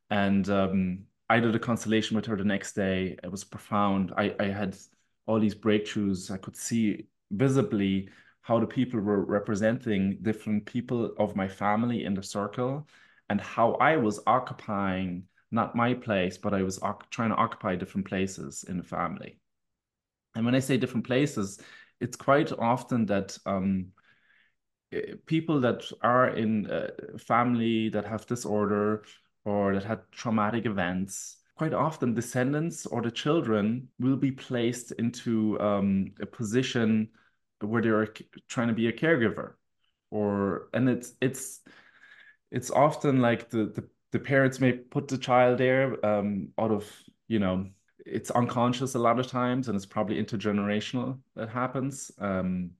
and 0.09 0.49
um, 0.49 0.99
I 1.29 1.39
did 1.39 1.55
a 1.55 1.59
constellation 1.59 2.15
with 2.15 2.25
her 2.27 2.37
the 2.37 2.45
next 2.45 2.73
day. 2.73 3.17
It 3.21 3.29
was 3.29 3.43
profound. 3.43 4.13
I 4.17 4.33
I 4.39 4.45
had 4.45 4.77
all 5.25 5.39
these 5.39 5.55
breakthroughs. 5.55 6.31
I 6.31 6.37
could 6.37 6.55
see 6.55 7.07
visibly 7.31 8.09
how 8.41 8.59
the 8.59 8.67
people 8.67 8.99
were 8.99 9.25
representing 9.25 10.19
different 10.21 10.65
people 10.65 11.13
of 11.17 11.35
my 11.35 11.47
family 11.47 12.05
in 12.05 12.13
the 12.13 12.23
circle 12.23 12.87
and 13.29 13.41
how 13.41 13.73
I 13.73 13.97
was 13.97 14.19
occupying 14.27 15.23
not 15.55 15.75
my 15.75 15.93
place, 15.93 16.37
but 16.37 16.53
I 16.53 16.61
was 16.61 16.79
trying 17.09 17.29
to 17.29 17.35
occupy 17.35 17.75
different 17.75 18.07
places 18.07 18.65
in 18.67 18.77
the 18.77 18.83
family. 18.83 19.39
And 20.35 20.45
when 20.45 20.55
I 20.55 20.59
say 20.59 20.77
different 20.77 21.07
places, 21.07 21.59
it's 21.99 22.17
quite 22.17 22.51
often 22.51 23.05
that 23.07 23.37
um, 23.45 23.87
eh, 24.91 25.15
people 25.25 25.61
that 25.61 25.83
are 26.01 26.29
in 26.29 26.67
a 26.69 27.17
family 27.17 27.89
that 27.89 28.05
have 28.05 28.27
disorder 28.27 29.03
or 29.45 29.73
that 29.73 29.83
had 29.83 30.01
traumatic 30.11 30.65
events, 30.65 31.37
quite 31.55 31.73
often 31.73 32.13
descendants 32.13 32.85
or 32.85 33.01
the 33.01 33.11
children 33.11 33.87
will 33.99 34.17
be 34.17 34.31
placed 34.31 34.91
into 34.93 35.59
um, 35.61 36.11
a 36.19 36.25
position 36.25 37.09
where 37.61 37.81
they're 37.81 38.13
trying 38.49 38.67
to 38.67 38.73
be 38.73 38.87
a 38.87 38.93
caregiver 38.93 39.53
or 40.11 40.69
and 40.73 40.89
it's 40.89 41.13
it's 41.21 41.61
it's 42.51 42.71
often 42.71 43.21
like 43.21 43.49
the 43.49 43.65
the, 43.65 43.89
the 44.15 44.19
parents 44.19 44.61
may 44.61 44.71
put 44.71 45.09
the 45.09 45.17
child 45.17 45.57
there 45.57 46.03
um 46.05 46.47
out 46.57 46.71
of 46.71 46.89
you 47.27 47.37
know 47.37 47.67
it's 48.05 48.31
unconscious 48.31 48.95
a 48.95 48.99
lot 49.07 49.19
of 49.19 49.27
times 49.27 49.67
and 49.67 49.75
it's 49.75 49.85
probably 49.85 50.23
intergenerational 50.23 51.19
that 51.35 51.49
happens 51.49 52.11
um 52.19 52.71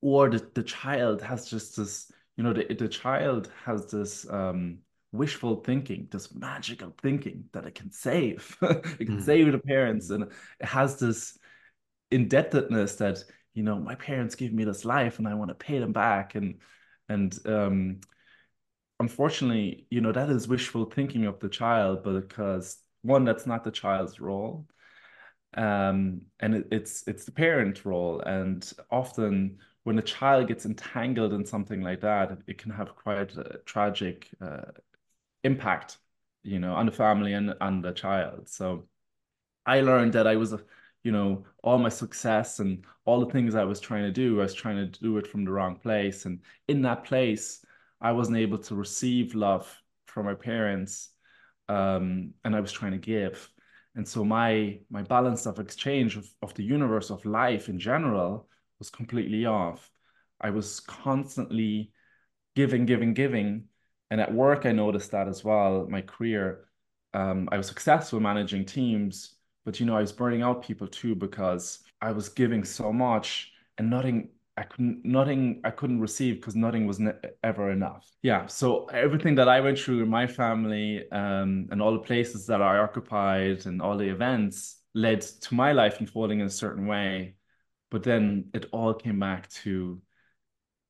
or 0.00 0.30
the, 0.30 0.38
the 0.54 0.62
child 0.62 1.20
has 1.20 1.50
just 1.50 1.76
this 1.76 2.12
you 2.36 2.44
know 2.44 2.52
the, 2.52 2.72
the 2.74 2.86
child 2.86 3.50
has 3.64 3.90
this 3.90 4.30
um 4.30 4.78
wishful 5.10 5.56
thinking 5.56 6.06
this 6.12 6.32
magical 6.36 6.94
thinking 7.02 7.42
that 7.50 7.66
it 7.66 7.74
can 7.74 7.90
save 7.90 8.56
it 8.62 9.06
can 9.06 9.18
mm. 9.18 9.24
save 9.24 9.50
the 9.50 9.58
parents 9.58 10.10
and 10.10 10.22
it 10.22 10.66
has 10.66 11.00
this 11.00 11.36
indebtedness 12.12 12.94
that 12.94 13.18
you 13.54 13.64
know 13.64 13.76
my 13.80 13.96
parents 13.96 14.36
gave 14.36 14.52
me 14.52 14.62
this 14.62 14.84
life 14.84 15.18
and 15.18 15.26
i 15.26 15.34
want 15.34 15.48
to 15.48 15.66
pay 15.66 15.80
them 15.80 15.92
back 15.92 16.36
and 16.36 16.60
and 17.08 17.40
um 17.46 17.98
unfortunately 19.00 19.86
you 19.90 20.00
know 20.00 20.12
that 20.12 20.30
is 20.30 20.46
wishful 20.46 20.84
thinking 20.84 21.24
of 21.26 21.40
the 21.40 21.48
child 21.48 22.04
because 22.04 22.78
one 23.02 23.24
that's 23.24 23.46
not 23.46 23.64
the 23.64 23.70
child's 23.70 24.20
role 24.20 24.66
um 25.56 26.20
and 26.38 26.54
it, 26.54 26.68
it's 26.70 27.02
it's 27.08 27.24
the 27.24 27.32
parent 27.32 27.84
role 27.84 28.20
and 28.20 28.72
often 28.90 29.58
when 29.82 29.98
a 29.98 30.02
child 30.02 30.46
gets 30.46 30.66
entangled 30.66 31.32
in 31.32 31.44
something 31.44 31.80
like 31.80 32.02
that 32.02 32.38
it, 32.46 32.58
can 32.58 32.70
have 32.70 32.94
quite 32.94 33.36
a 33.36 33.58
tragic 33.64 34.28
uh, 34.40 34.70
impact 35.42 35.96
you 36.44 36.60
know 36.60 36.74
on 36.74 36.86
the 36.86 36.92
family 36.92 37.32
and 37.32 37.54
on 37.60 37.80
the 37.80 37.92
child 37.92 38.48
so 38.48 38.86
i 39.66 39.80
learned 39.80 40.12
that 40.12 40.26
i 40.26 40.36
was 40.36 40.54
you 41.02 41.10
know 41.10 41.44
all 41.64 41.78
my 41.78 41.88
success 41.88 42.60
and 42.60 42.84
all 43.06 43.18
the 43.18 43.32
things 43.32 43.56
I 43.56 43.64
was 43.64 43.80
trying 43.80 44.04
to 44.04 44.12
do, 44.12 44.38
I 44.38 44.42
was 44.44 44.54
trying 44.54 44.76
to 44.76 45.00
do 45.00 45.16
it 45.18 45.26
from 45.26 45.44
the 45.44 45.50
wrong 45.50 45.74
place. 45.74 46.26
And 46.26 46.38
in 46.68 46.82
that 46.82 47.02
place, 47.02 47.64
I 48.00 48.12
wasn't 48.12 48.38
able 48.38 48.58
to 48.58 48.74
receive 48.74 49.34
love 49.34 49.66
from 50.06 50.26
my 50.26 50.34
parents, 50.34 51.10
um, 51.68 52.34
and 52.44 52.56
I 52.56 52.60
was 52.60 52.72
trying 52.72 52.92
to 52.92 52.98
give. 52.98 53.48
And 53.94 54.06
so 54.06 54.24
my 54.24 54.80
my 54.90 55.02
balance 55.02 55.46
of 55.46 55.58
exchange 55.58 56.16
of, 56.16 56.28
of 56.42 56.54
the 56.54 56.64
universe 56.64 57.10
of 57.10 57.24
life 57.24 57.68
in 57.68 57.78
general 57.78 58.48
was 58.78 58.90
completely 58.90 59.46
off. 59.46 59.90
I 60.40 60.50
was 60.50 60.80
constantly 60.80 61.92
giving, 62.56 62.86
giving, 62.86 63.14
giving. 63.14 63.64
And 64.10 64.20
at 64.20 64.32
work, 64.32 64.66
I 64.66 64.72
noticed 64.72 65.10
that 65.12 65.28
as 65.28 65.44
well. 65.44 65.86
My 65.88 66.00
career, 66.02 66.64
um, 67.14 67.48
I 67.52 67.56
was 67.58 67.68
successful 67.68 68.20
managing 68.20 68.64
teams, 68.64 69.34
but 69.64 69.78
you 69.78 69.86
know 69.86 69.96
i 69.96 70.00
was 70.00 70.12
burning 70.12 70.42
out 70.42 70.62
people 70.62 70.86
too 70.86 71.14
because 71.14 71.80
i 72.00 72.10
was 72.10 72.28
giving 72.28 72.64
so 72.64 72.92
much 72.92 73.52
and 73.78 73.90
nothing 73.90 74.28
i 74.60 74.64
couldn't 74.64 75.04
nothing 75.04 75.60
i 75.64 75.70
couldn't 75.70 76.00
receive 76.00 76.36
because 76.36 76.54
nothing 76.54 76.86
was 76.86 76.98
ne- 77.00 77.12
ever 77.42 77.70
enough. 77.70 78.06
Yeah 78.22 78.46
so 78.46 78.84
everything 78.86 79.34
that 79.36 79.48
i 79.48 79.58
went 79.60 79.78
through 79.78 80.02
in 80.02 80.08
my 80.08 80.26
family 80.26 81.10
um, 81.10 81.66
and 81.70 81.80
all 81.82 81.92
the 81.92 82.06
places 82.10 82.46
that 82.46 82.60
i 82.60 82.78
occupied 82.78 83.66
and 83.66 83.80
all 83.82 83.96
the 83.96 84.08
events 84.08 84.80
led 84.94 85.20
to 85.20 85.54
my 85.54 85.72
life 85.72 86.00
unfolding 86.00 86.40
in 86.40 86.46
a 86.46 86.50
certain 86.50 86.86
way. 86.86 87.34
But 87.90 88.02
then 88.02 88.50
it 88.54 88.66
all 88.72 88.94
came 88.94 89.18
back 89.18 89.48
to 89.62 90.00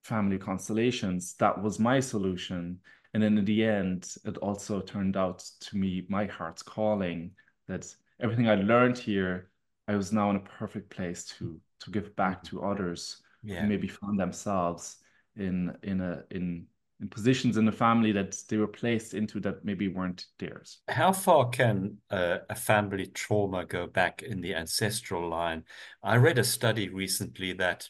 family 0.04 0.38
constellations. 0.38 1.34
That 1.34 1.62
was 1.62 1.78
my 1.78 2.00
solution. 2.00 2.80
And 3.12 3.22
then 3.22 3.38
in 3.38 3.44
the 3.44 3.64
end 3.64 4.14
it 4.24 4.36
also 4.38 4.80
turned 4.80 5.16
out 5.16 5.44
to 5.60 5.76
me 5.76 6.06
my 6.08 6.26
heart's 6.26 6.62
calling 6.62 7.32
that 7.68 7.94
everything 8.20 8.48
I 8.48 8.56
learned 8.56 8.98
here, 8.98 9.50
I 9.88 9.96
was 9.96 10.12
now 10.12 10.30
in 10.30 10.36
a 10.36 10.40
perfect 10.40 10.90
place 10.90 11.24
to 11.38 11.60
to 11.80 11.90
give 11.90 12.14
back 12.14 12.42
to 12.44 12.62
others 12.62 13.22
yeah. 13.42 13.64
maybe 13.64 13.88
found 13.88 14.18
themselves 14.18 14.96
in 15.36 15.74
in 15.82 16.00
a 16.00 16.22
in 16.30 16.66
in 17.00 17.08
positions 17.08 17.56
in 17.56 17.64
the 17.64 17.72
family 17.72 18.12
that 18.12 18.36
they 18.48 18.58
were 18.58 18.66
placed 18.66 19.14
into 19.14 19.40
that 19.40 19.64
maybe 19.64 19.88
weren't 19.88 20.26
theirs. 20.38 20.80
How 20.88 21.12
far 21.12 21.48
can 21.48 21.96
uh, 22.10 22.38
a 22.50 22.54
family 22.54 23.06
trauma 23.06 23.64
go 23.64 23.86
back 23.86 24.22
in 24.22 24.40
the 24.40 24.54
ancestral 24.54 25.28
line? 25.28 25.64
I 26.02 26.16
read 26.16 26.38
a 26.38 26.44
study 26.44 26.90
recently 26.90 27.54
that 27.54 27.88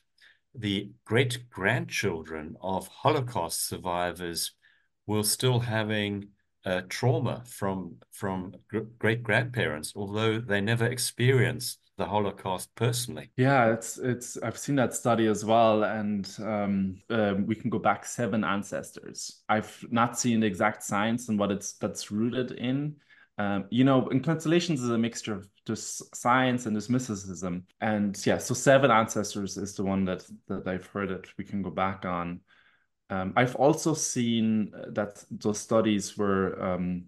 the 0.54 0.90
great 1.04 1.48
grandchildren 1.50 2.56
of 2.60 2.86
Holocaust 2.88 3.68
survivors 3.68 4.52
were 5.06 5.24
still 5.24 5.60
having 5.60 6.28
uh, 6.64 6.82
trauma 6.88 7.42
from 7.46 7.96
from 8.12 8.54
great 8.98 9.22
grandparents, 9.22 9.92
although 9.96 10.38
they 10.40 10.60
never 10.60 10.86
experienced 10.86 11.80
the 12.00 12.06
Holocaust 12.06 12.74
personally. 12.74 13.30
Yeah, 13.36 13.72
it's 13.72 13.98
it's 13.98 14.36
I've 14.38 14.58
seen 14.58 14.74
that 14.76 14.94
study 14.94 15.26
as 15.26 15.44
well, 15.44 15.84
and 15.84 16.28
um, 16.40 16.96
um, 17.10 17.46
we 17.46 17.54
can 17.54 17.70
go 17.70 17.78
back 17.78 18.04
seven 18.06 18.42
ancestors. 18.42 19.42
I've 19.48 19.84
not 19.90 20.18
seen 20.18 20.40
the 20.40 20.46
exact 20.46 20.82
science 20.82 21.28
and 21.28 21.38
what 21.38 21.52
it's 21.52 21.74
that's 21.74 22.10
rooted 22.10 22.52
in. 22.52 22.96
Um, 23.38 23.66
you 23.70 23.84
know, 23.84 24.08
in 24.08 24.20
constellations 24.20 24.82
is 24.82 24.90
a 24.90 24.98
mixture 24.98 25.34
of 25.34 25.48
just 25.66 26.16
science 26.16 26.66
and 26.66 26.74
this 26.74 26.88
mysticism, 26.88 27.66
and 27.80 28.18
yeah, 28.26 28.38
so 28.38 28.54
seven 28.54 28.90
ancestors 28.90 29.58
is 29.58 29.74
the 29.74 29.84
one 29.84 30.06
that 30.06 30.24
that 30.48 30.66
I've 30.66 30.86
heard 30.86 31.10
that 31.10 31.26
we 31.36 31.44
can 31.44 31.62
go 31.62 31.70
back 31.70 32.06
on. 32.06 32.40
Um, 33.10 33.34
I've 33.36 33.56
also 33.56 33.92
seen 33.92 34.72
that 34.88 35.22
those 35.30 35.58
studies 35.58 36.16
were 36.16 36.62
um, 36.62 37.06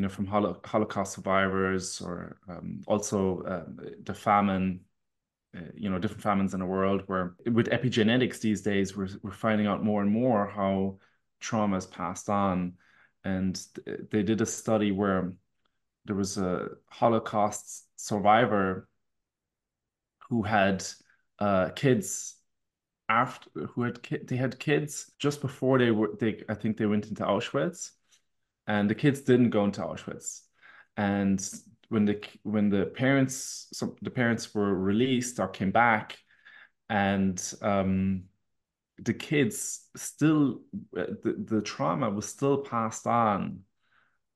you 0.00 0.04
know, 0.04 0.08
from 0.08 0.24
Holo 0.24 0.58
Holocaust 0.64 1.12
survivors 1.12 2.00
or 2.00 2.38
um, 2.48 2.80
also 2.86 3.42
uh, 3.42 3.64
the 4.02 4.14
famine, 4.14 4.80
uh, 5.54 5.60
you 5.74 5.90
know, 5.90 5.98
different 5.98 6.22
famines 6.22 6.54
in 6.54 6.60
the 6.60 6.64
world 6.66 7.02
where 7.04 7.34
with 7.44 7.68
epigenetics 7.68 8.40
these 8.40 8.62
days, 8.62 8.96
we're, 8.96 9.10
we're 9.22 9.30
finding 9.30 9.66
out 9.66 9.84
more 9.84 10.00
and 10.00 10.10
more 10.10 10.48
how 10.48 10.96
trauma 11.38 11.76
is 11.76 11.84
passed 11.84 12.30
on. 12.30 12.72
And 13.24 13.62
they 14.10 14.22
did 14.22 14.40
a 14.40 14.46
study 14.46 14.90
where 14.90 15.34
there 16.06 16.16
was 16.16 16.38
a 16.38 16.68
Holocaust 16.86 17.84
survivor 17.96 18.88
who 20.30 20.40
had 20.40 20.82
uh, 21.38 21.68
kids 21.76 22.36
after 23.10 23.50
who 23.74 23.82
had 23.82 24.02
they 24.26 24.36
had 24.36 24.58
kids 24.58 25.12
just 25.18 25.42
before 25.42 25.78
they 25.78 25.90
were 25.90 26.16
they 26.18 26.42
I 26.48 26.54
think 26.54 26.78
they 26.78 26.86
went 26.86 27.08
into 27.08 27.24
Auschwitz 27.24 27.90
and 28.70 28.88
the 28.88 28.94
kids 28.94 29.22
didn't 29.22 29.50
go 29.50 29.64
into 29.64 29.80
Auschwitz. 29.80 30.42
And 30.96 31.44
when 31.88 32.04
the 32.04 32.22
when 32.44 32.70
the 32.70 32.86
parents 32.86 33.66
some 33.72 33.96
the 34.00 34.10
parents 34.10 34.54
were 34.54 34.72
released 34.72 35.40
or 35.40 35.48
came 35.48 35.72
back, 35.72 36.16
and 36.88 37.36
um, 37.62 38.24
the 38.98 39.12
kids 39.12 39.88
still 39.96 40.60
the, 40.92 41.44
the 41.52 41.62
trauma 41.62 42.10
was 42.10 42.28
still 42.28 42.58
passed 42.58 43.08
on 43.08 43.60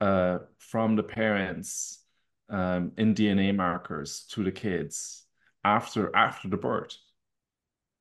uh, 0.00 0.38
from 0.58 0.96
the 0.96 1.04
parents 1.04 2.02
um, 2.48 2.90
in 2.98 3.14
DNA 3.14 3.54
markers 3.54 4.26
to 4.30 4.42
the 4.42 4.52
kids 4.52 5.24
after 5.62 6.14
after 6.16 6.48
the 6.48 6.56
birth. 6.56 6.96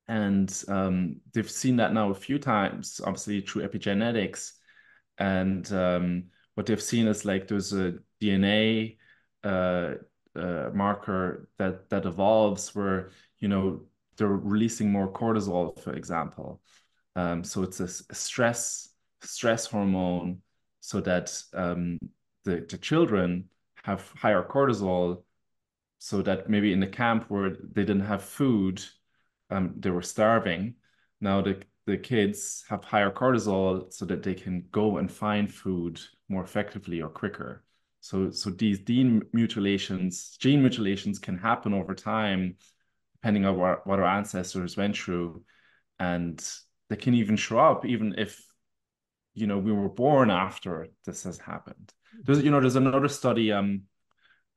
And 0.07 0.51
um, 0.67 1.21
they've 1.31 1.49
seen 1.49 1.75
that 1.75 1.93
now 1.93 2.09
a 2.09 2.15
few 2.15 2.39
times, 2.39 2.99
obviously 3.05 3.41
through 3.41 3.67
epigenetics, 3.67 4.53
and 5.23 5.71
um, 5.71 6.25
what 6.55 6.65
they've 6.65 6.81
seen 6.81 7.07
is 7.07 7.23
like 7.23 7.47
there's 7.47 7.71
a 7.71 7.93
DNA 8.21 8.97
uh, 9.43 9.93
uh, 10.35 10.69
marker 10.73 11.47
that 11.57 11.89
that 11.89 12.05
evolves 12.05 12.75
where 12.75 13.11
you 13.39 13.47
know 13.47 13.83
they're 14.17 14.27
releasing 14.27 14.91
more 14.91 15.11
cortisol, 15.11 15.79
for 15.79 15.93
example. 15.93 16.61
Um, 17.15 17.43
so 17.43 17.63
it's 17.63 17.79
a, 17.79 17.87
stress 18.13 18.89
stress 19.21 19.65
hormone, 19.65 20.41
so 20.81 20.99
that 20.99 21.41
um, 21.53 21.99
the 22.43 22.65
the 22.69 22.77
children 22.77 23.45
have 23.83 24.11
higher 24.17 24.43
cortisol, 24.43 25.23
so 25.99 26.21
that 26.21 26.49
maybe 26.49 26.73
in 26.73 26.81
the 26.81 26.87
camp 27.01 27.25
where 27.29 27.51
they 27.51 27.85
didn't 27.85 28.11
have 28.11 28.23
food, 28.23 28.83
um, 29.49 29.73
they 29.77 29.89
were 29.89 30.01
starving. 30.01 30.75
Now 31.21 31.41
the 31.41 31.63
the 31.85 31.97
kids 31.97 32.63
have 32.69 32.83
higher 32.83 33.11
cortisol 33.11 33.91
so 33.91 34.05
that 34.05 34.23
they 34.23 34.33
can 34.33 34.65
go 34.71 34.97
and 34.97 35.11
find 35.11 35.53
food 35.53 35.99
more 36.29 36.43
effectively 36.43 37.01
or 37.01 37.09
quicker. 37.09 37.63
So, 37.99 38.31
so 38.31 38.49
these 38.49 38.79
gene 38.79 39.23
mutilations, 39.33 40.35
gene 40.39 40.61
mutilations 40.61 41.19
can 41.19 41.37
happen 41.37 41.73
over 41.73 41.93
time, 41.93 42.55
depending 43.15 43.45
on 43.45 43.57
what, 43.57 43.85
what 43.87 43.99
our 43.99 44.05
ancestors 44.05 44.77
went 44.77 44.97
through. 44.97 45.43
And 45.99 46.43
they 46.89 46.95
can 46.95 47.13
even 47.13 47.35
show 47.35 47.59
up 47.59 47.85
even 47.85 48.15
if, 48.17 48.41
you 49.33 49.47
know, 49.47 49.57
we 49.57 49.71
were 49.71 49.89
born 49.89 50.29
after 50.29 50.87
this 51.05 51.23
has 51.23 51.37
happened. 51.37 51.93
There's, 52.23 52.43
you 52.43 52.51
know, 52.51 52.59
there's 52.59 52.75
another 52.75 53.07
study, 53.07 53.51
um, 53.51 53.83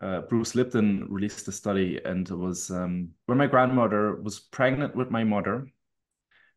uh, 0.00 0.20
Bruce 0.22 0.54
Lipton 0.54 1.06
released 1.08 1.48
a 1.48 1.52
study 1.52 2.00
and 2.04 2.28
it 2.28 2.36
was 2.36 2.70
um, 2.70 3.10
when 3.26 3.38
my 3.38 3.46
grandmother 3.46 4.16
was 4.16 4.38
pregnant 4.38 4.94
with 4.94 5.10
my 5.10 5.24
mother 5.24 5.68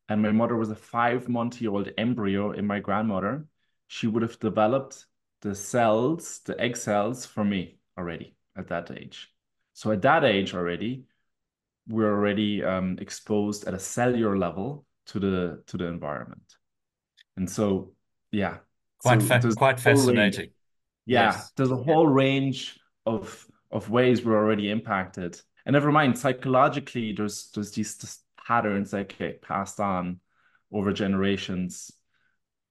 and 0.10 0.22
my 0.22 0.32
mother 0.32 0.56
was 0.56 0.72
a 0.72 0.76
five 0.76 1.30
month 1.30 1.64
old 1.66 1.90
embryo 1.98 2.52
in 2.52 2.66
my 2.66 2.80
grandmother, 2.80 3.46
she 3.88 4.08
would 4.08 4.24
have 4.24 4.40
developed 4.40 5.06
the 5.42 5.56
cells, 5.56 6.42
the 6.46 6.60
egg 6.60 6.76
cells 6.76 7.26
for 7.26 7.46
me 7.46 7.80
already 7.98 8.36
at 8.58 8.68
that 8.68 8.92
age. 8.92 9.32
So 9.74 9.92
at 9.92 10.02
that 10.02 10.26
age 10.26 10.54
already, 10.54 11.06
we're 11.88 12.12
already 12.12 12.64
um, 12.64 12.98
exposed 13.00 13.68
at 13.68 13.74
a 13.74 13.80
cellular 13.80 14.38
level 14.38 14.86
to 15.08 15.20
the 15.20 15.64
to 15.68 15.78
the 15.78 15.86
environment. 15.86 16.56
And 17.38 17.50
so, 17.50 17.94
yeah, 18.32 18.58
quite 19.00 19.22
so 19.22 19.52
quite 19.54 19.80
fascinating. 19.80 20.50
Yeah, 21.06 21.32
yes. 21.32 21.52
there's 21.56 21.72
a 21.72 21.78
whole 21.78 22.08
range 22.08 22.80
of 23.06 23.48
of 23.72 23.90
ways 23.90 24.24
we're 24.24 24.38
already 24.38 24.70
impacted. 24.70 25.40
And 25.66 25.74
never 25.74 25.92
mind, 25.92 26.18
psychologically, 26.18 27.14
there's 27.14 27.50
there's 27.54 27.72
these 27.72 27.96
patterns 28.50 28.90
that 28.90 29.16
get 29.16 29.44
passed 29.44 29.80
on 29.80 30.20
over 30.74 30.92
generations, 30.92 31.92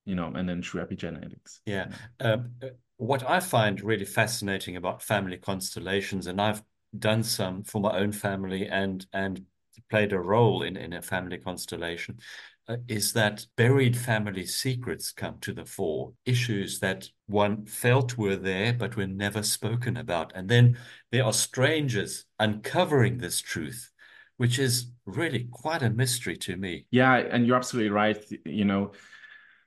you 0.05 0.17
know, 0.17 0.27
and 0.35 0.49
then 0.49 0.61
through 0.61 0.85
epigenetics. 0.85 1.61
Yeah. 1.67 1.93
Um, 2.19 2.51
what 2.97 3.23
I 3.23 3.38
find 3.38 3.81
really 3.81 4.05
fascinating 4.05 4.75
about 4.75 5.05
family 5.05 5.37
constellations, 5.37 6.27
and 6.27 6.41
I've 6.41 6.64
done 6.99 7.23
some 7.23 7.62
for 7.62 7.81
my 7.81 7.97
own 7.97 8.11
family 8.11 8.67
and 8.67 9.07
and 9.12 9.45
played 9.88 10.12
a 10.12 10.19
role 10.19 10.64
in, 10.64 10.77
in 10.77 10.93
a 10.95 11.01
family 11.01 11.38
constellation, 11.38 12.19
uh, 12.69 12.79
is 12.88 13.12
that 13.12 13.47
buried 13.57 13.97
family 13.97 14.47
secrets 14.47 15.12
come 15.12 15.38
to 15.43 15.53
the 15.53 15.64
fore, 15.64 16.12
issues 16.27 16.81
that 16.81 17.09
one 17.27 17.64
felt 17.67 18.19
were 18.19 18.37
there 18.37 18.73
but 18.73 18.97
were 18.97 19.07
never 19.07 19.45
spoken 19.45 19.97
about. 19.97 20.33
And 20.35 20.49
then 20.49 20.77
there 21.12 21.25
are 21.25 21.33
strangers 21.33 22.25
uncovering 22.41 23.19
this 23.19 23.41
truth 23.41 23.93
which 24.38 24.59
is 24.59 24.92
really 25.05 25.48
quite 25.53 25.83
a 25.83 25.90
mystery 25.90 26.37
to 26.37 26.57
me. 26.57 26.87
Yeah, 26.90 27.16
and 27.16 27.46
you're 27.46 27.57
absolutely 27.57 27.90
right. 27.90 28.24
You 28.44 28.64
know, 28.64 28.92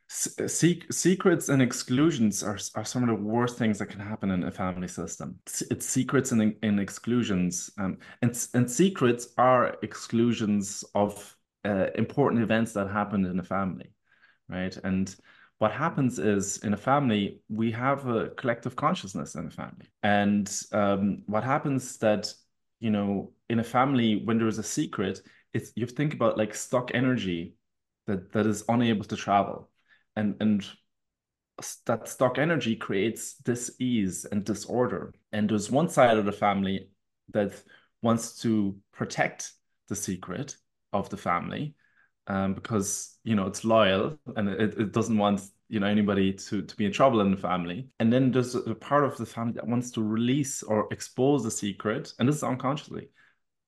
secrets 0.09 1.49
and 1.49 1.61
exclusions 1.61 2.43
are, 2.43 2.57
are 2.75 2.83
some 2.83 3.03
of 3.03 3.09
the 3.09 3.23
worst 3.23 3.57
things 3.57 3.79
that 3.79 3.87
can 3.87 3.99
happen 3.99 4.31
in 4.31 4.43
a 4.43 4.51
family 4.51 4.87
system. 4.87 5.39
It's 5.69 5.85
secrets 5.85 6.31
and, 6.31 6.55
and 6.63 6.79
exclusions. 6.79 7.69
Um, 7.77 7.97
and, 8.21 8.47
and 8.53 8.69
secrets 8.69 9.29
are 9.37 9.77
exclusions 9.83 10.83
of 10.95 11.35
uh, 11.63 11.87
important 11.95 12.41
events 12.41 12.73
that 12.73 12.89
happened 12.89 13.25
in 13.25 13.39
a 13.39 13.43
family, 13.43 13.93
right? 14.49 14.75
And 14.83 15.15
what 15.59 15.71
happens 15.71 16.17
is 16.17 16.57
in 16.63 16.73
a 16.73 16.77
family, 16.77 17.39
we 17.49 17.71
have 17.71 18.07
a 18.07 18.29
collective 18.29 18.75
consciousness 18.75 19.35
in 19.35 19.47
a 19.47 19.51
family. 19.51 19.87
And 20.01 20.51
um, 20.71 21.23
what 21.27 21.43
happens 21.43 21.97
that 21.97 22.33
you 22.81 22.89
know, 22.89 23.31
in 23.49 23.59
a 23.59 23.63
family, 23.63 24.21
when 24.25 24.37
there 24.37 24.47
is 24.49 24.59
a 24.59 24.63
secret, 24.63 25.21
it's 25.53 25.71
you 25.75 25.85
think 25.85 26.13
about 26.13 26.37
like 26.37 26.53
stock 26.53 26.91
energy 26.93 27.55
that 28.07 28.33
that 28.33 28.45
is 28.45 28.65
unable 28.67 29.05
to 29.05 29.15
travel, 29.15 29.69
and 30.17 30.35
and 30.41 30.65
that 31.85 32.07
stock 32.07 32.37
energy 32.37 32.75
creates 32.75 33.35
dis-ease 33.35 34.25
and 34.25 34.43
disorder. 34.43 35.13
And 35.31 35.49
there's 35.49 35.71
one 35.71 35.89
side 35.89 36.17
of 36.17 36.25
the 36.25 36.31
family 36.31 36.89
that 37.33 37.53
wants 38.01 38.41
to 38.41 38.75
protect 38.91 39.51
the 39.87 39.95
secret 39.95 40.57
of 40.91 41.09
the 41.09 41.17
family 41.17 41.75
um, 42.27 42.53
because 42.53 43.17
you 43.23 43.35
know 43.35 43.47
it's 43.47 43.63
loyal 43.63 44.17
and 44.35 44.49
it, 44.49 44.77
it 44.79 44.91
doesn't 44.91 45.17
want 45.17 45.41
you 45.71 45.79
know 45.79 45.87
anybody 45.87 46.33
to 46.33 46.61
to 46.61 46.75
be 46.75 46.85
in 46.85 46.91
trouble 46.91 47.21
in 47.21 47.31
the 47.31 47.37
family. 47.37 47.87
And 47.99 48.11
then 48.11 48.29
there's 48.29 48.55
a 48.55 48.75
part 48.75 49.05
of 49.05 49.15
the 49.17 49.25
family 49.25 49.53
that 49.53 49.65
wants 49.65 49.89
to 49.91 50.03
release 50.03 50.63
or 50.63 50.87
expose 50.91 51.43
the 51.43 51.51
secret 51.51 52.13
and 52.19 52.27
this 52.27 52.35
is 52.35 52.43
unconsciously 52.43 53.07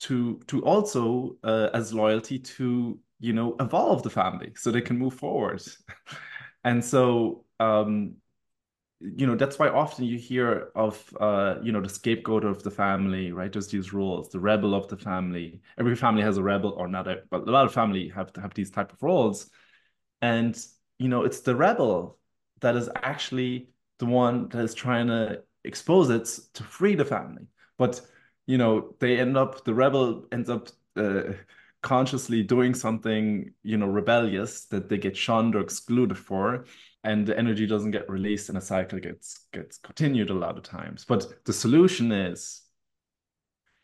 to 0.02 0.42
to 0.48 0.62
also 0.66 1.38
uh, 1.46 1.70
as 1.74 1.94
loyalty 1.94 2.38
to 2.40 3.00
you 3.22 3.32
know 3.32 3.56
evolve 3.62 4.04
the 4.04 4.10
family 4.10 4.52
so 4.56 4.70
they 4.70 4.82
can 4.82 4.98
move 5.00 5.14
forward. 5.16 5.64
And 6.66 6.84
so 6.84 7.44
um 7.60 8.16
you 9.02 9.28
know 9.28 9.36
that's 9.36 9.60
why 9.60 9.68
often 9.68 10.06
you 10.06 10.18
hear 10.18 10.72
of 10.76 10.96
uh 11.20 11.56
you 11.62 11.74
know 11.74 11.82
the 11.82 11.90
scapegoat 11.90 12.46
of 12.46 12.64
the 12.64 12.72
family 12.72 13.32
right? 13.32 13.52
There's 13.52 13.68
these 13.68 13.94
roles 13.94 14.30
the 14.30 14.40
rebel 14.40 14.74
of 14.76 14.88
the 14.88 14.98
family. 14.98 15.62
Every 15.78 15.96
family 15.96 16.22
has 16.24 16.38
a 16.38 16.44
rebel 16.44 16.72
or 16.78 16.88
not 16.88 17.08
but 17.30 17.48
a 17.48 17.52
lot 17.52 17.66
of 17.66 17.74
family 17.74 18.10
have 18.10 18.32
have 18.42 18.54
these 18.54 18.72
type 18.72 18.92
of 18.94 19.02
roles. 19.04 19.50
And 20.22 20.58
you 21.00 21.10
know, 21.10 21.24
it's 21.24 21.42
the 21.42 21.56
rebel 21.56 22.18
that 22.62 22.76
is 22.76 22.90
actually 22.96 23.70
the 24.00 24.06
one 24.06 24.50
that 24.50 24.64
is 24.64 24.74
trying 24.74 25.08
to 25.08 25.44
expose 25.64 26.10
it 26.10 26.26
to 26.54 26.64
free 26.64 26.96
the 26.96 27.06
family. 27.06 27.48
But, 27.78 28.02
you 28.46 28.58
know, 28.58 28.96
they 29.00 29.20
end 29.20 29.38
up, 29.38 29.64
the 29.66 29.74
rebel 29.74 30.28
ends 30.32 30.50
up 30.50 30.70
uh, 30.96 31.34
consciously 31.82 32.44
doing 32.44 32.74
something, 32.74 33.54
you 33.64 33.78
know, 33.78 33.88
rebellious 33.88 34.66
that 34.66 34.90
they 34.90 34.98
get 34.98 35.16
shunned 35.16 35.56
or 35.56 35.62
excluded 35.62 36.18
for. 36.18 36.66
And 37.04 37.28
the 37.28 37.38
energy 37.38 37.68
doesn't 37.68 37.92
get 37.92 38.10
released 38.10 38.48
and 38.48 38.58
a 38.58 38.62
cycle 38.62 38.98
gets 39.00 39.48
gets 39.52 39.78
continued 39.78 40.30
a 40.30 40.34
lot 40.34 40.58
of 40.58 40.64
times. 40.64 41.04
But 41.04 41.46
the 41.46 41.52
solution 41.52 42.14
is 42.14 42.62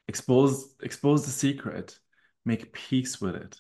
expose 0.08 0.74
expose 0.82 1.26
the 1.26 1.32
secret, 1.32 2.00
make 2.46 2.72
peace 2.72 3.20
with 3.20 3.36
it, 3.36 3.60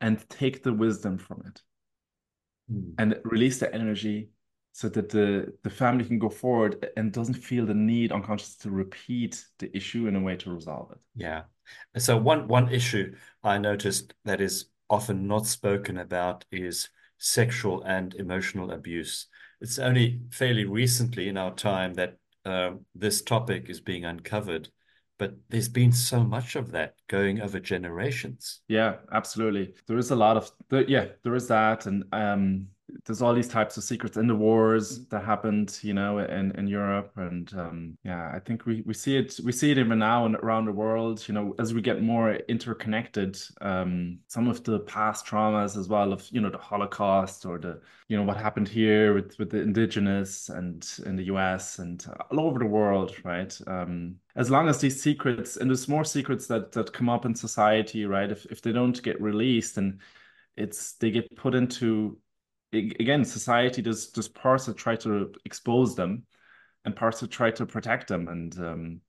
and 0.00 0.28
take 0.28 0.62
the 0.62 0.72
wisdom 0.72 1.18
from 1.18 1.42
it, 1.46 1.62
mm. 2.70 2.94
and 2.98 3.18
release 3.24 3.58
the 3.58 3.72
energy 3.74 4.30
so 4.72 4.88
that 4.88 5.08
the 5.08 5.52
the 5.62 5.70
family 5.70 6.04
can 6.04 6.18
go 6.18 6.28
forward 6.28 6.88
and 6.96 7.12
doesn't 7.12 7.34
feel 7.34 7.66
the 7.66 7.74
need 7.74 8.12
unconscious 8.12 8.56
to 8.56 8.70
repeat 8.70 9.44
the 9.58 9.74
issue 9.76 10.06
in 10.06 10.16
a 10.16 10.20
way 10.20 10.36
to 10.36 10.52
resolve 10.52 10.92
it. 10.92 10.98
Yeah. 11.14 11.42
So 11.96 12.16
one 12.16 12.48
one 12.48 12.72
issue 12.72 13.14
I 13.42 13.58
noticed 13.58 14.14
that 14.24 14.40
is 14.40 14.66
often 14.88 15.26
not 15.26 15.46
spoken 15.46 15.98
about 15.98 16.44
is 16.50 16.88
sexual 17.18 17.82
and 17.82 18.14
emotional 18.14 18.70
abuse. 18.72 19.26
It's 19.60 19.78
only 19.78 20.20
fairly 20.30 20.64
recently 20.64 21.28
in 21.28 21.36
our 21.36 21.54
time 21.54 21.94
that 21.94 22.16
uh, 22.44 22.72
this 22.94 23.22
topic 23.22 23.68
is 23.68 23.80
being 23.80 24.04
uncovered, 24.04 24.68
but 25.20 25.34
there's 25.50 25.68
been 25.68 25.92
so 25.92 26.24
much 26.24 26.56
of 26.56 26.72
that 26.72 26.94
going 27.06 27.42
over 27.42 27.60
generations. 27.60 28.62
Yeah, 28.68 28.94
absolutely. 29.12 29.74
There 29.86 29.98
is 29.98 30.10
a 30.10 30.16
lot 30.16 30.38
of, 30.38 30.50
yeah, 30.88 31.08
there 31.22 31.34
is 31.34 31.46
that, 31.48 31.84
and 31.84 32.04
um, 32.10 32.68
there's 33.04 33.22
all 33.22 33.34
these 33.34 33.48
types 33.48 33.76
of 33.76 33.84
secrets 33.84 34.16
in 34.16 34.26
the 34.26 34.34
wars 34.34 35.06
that 35.08 35.24
happened, 35.24 35.78
you 35.82 35.94
know, 35.94 36.18
in, 36.18 36.52
in 36.52 36.66
Europe. 36.66 37.12
And 37.16 37.52
um, 37.54 37.98
yeah, 38.04 38.30
I 38.34 38.38
think 38.38 38.66
we, 38.66 38.82
we 38.86 38.94
see 38.94 39.16
it, 39.16 39.38
we 39.44 39.52
see 39.52 39.70
it 39.70 39.78
even 39.78 39.98
now 39.98 40.26
and 40.26 40.36
around 40.36 40.66
the 40.66 40.72
world, 40.72 41.26
you 41.26 41.34
know, 41.34 41.54
as 41.58 41.74
we 41.74 41.80
get 41.80 42.02
more 42.02 42.34
interconnected, 42.48 43.38
um, 43.60 44.18
some 44.26 44.48
of 44.48 44.62
the 44.64 44.80
past 44.80 45.26
traumas 45.26 45.76
as 45.76 45.88
well 45.88 46.12
of, 46.12 46.26
you 46.30 46.40
know, 46.40 46.50
the 46.50 46.58
Holocaust 46.58 47.46
or 47.46 47.58
the, 47.58 47.80
you 48.08 48.16
know, 48.16 48.22
what 48.22 48.36
happened 48.36 48.68
here 48.68 49.14
with, 49.14 49.38
with 49.38 49.50
the 49.50 49.60
indigenous 49.60 50.48
and 50.48 50.88
in 51.06 51.16
the 51.16 51.24
US 51.24 51.78
and 51.78 52.04
all 52.30 52.40
over 52.40 52.58
the 52.58 52.66
world, 52.66 53.14
right? 53.24 53.58
Um, 53.66 54.16
as 54.36 54.50
long 54.50 54.68
as 54.68 54.80
these 54.80 55.00
secrets, 55.02 55.56
and 55.56 55.70
there's 55.70 55.88
more 55.88 56.04
secrets 56.04 56.46
that, 56.46 56.72
that 56.72 56.92
come 56.92 57.08
up 57.08 57.24
in 57.24 57.34
society, 57.34 58.06
right? 58.06 58.30
If, 58.30 58.46
if 58.46 58.62
they 58.62 58.72
don't 58.72 59.00
get 59.02 59.20
released 59.20 59.76
and 59.76 60.00
it's, 60.56 60.92
they 60.94 61.10
get 61.10 61.34
put 61.36 61.54
into 61.54 62.18
again, 62.72 63.24
society 63.24 63.82
does 63.82 64.08
does 64.08 64.28
parts 64.28 64.66
that 64.66 64.76
try 64.76 64.96
to 64.96 65.32
expose 65.44 65.94
them, 65.94 66.24
and 66.84 66.96
parts 66.96 67.20
that 67.20 67.30
try 67.30 67.50
to 67.52 67.66
protect 67.66 68.08
them, 68.08 68.28
and 68.28 68.58
um, 68.58 69.00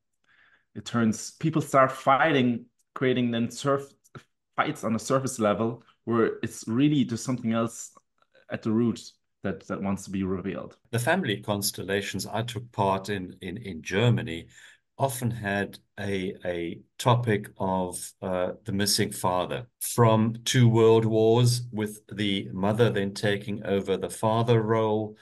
it 0.76 0.86
turns 0.86 1.32
people 1.32 1.62
start 1.62 1.91
fighting, 1.91 2.65
creating 2.95 3.32
then 3.32 3.52
surf 3.52 3.84
fights 4.56 4.84
on 4.84 4.95
a 4.95 5.00
surface 5.00 5.39
level 5.39 5.84
where 6.06 6.39
it's 6.43 6.67
really 6.67 7.04
just 7.04 7.24
something 7.24 7.54
else 7.54 7.91
at 8.52 8.62
the 8.62 8.71
root 8.71 9.00
that 9.43 9.65
that 9.67 9.82
wants 9.82 10.04
to 10.06 10.12
be 10.12 10.24
revealed. 10.24 10.78
The 10.91 11.00
family 11.00 11.38
constellations 11.38 12.26
I 12.26 12.43
took 12.43 12.71
part 12.71 13.10
in 13.10 13.36
in 13.41 13.58
in 13.58 13.82
Germany 13.82 14.47
often 15.02 15.32
had 15.32 15.80
a, 16.00 16.36
a 16.46 16.80
topic 17.00 17.50
of 17.58 18.14
uh, 18.22 18.52
the 18.66 18.72
missing 18.72 19.12
father 19.12 19.66
from 19.80 20.36
two 20.46 20.70
world 20.70 21.06
wars, 21.06 21.64
with 21.72 22.02
the 22.14 22.48
mother 22.54 22.92
then 22.92 23.12
taking 23.12 23.66
over 23.66 23.98
the 23.98 24.10
father 24.10 24.62
role, 24.62 25.18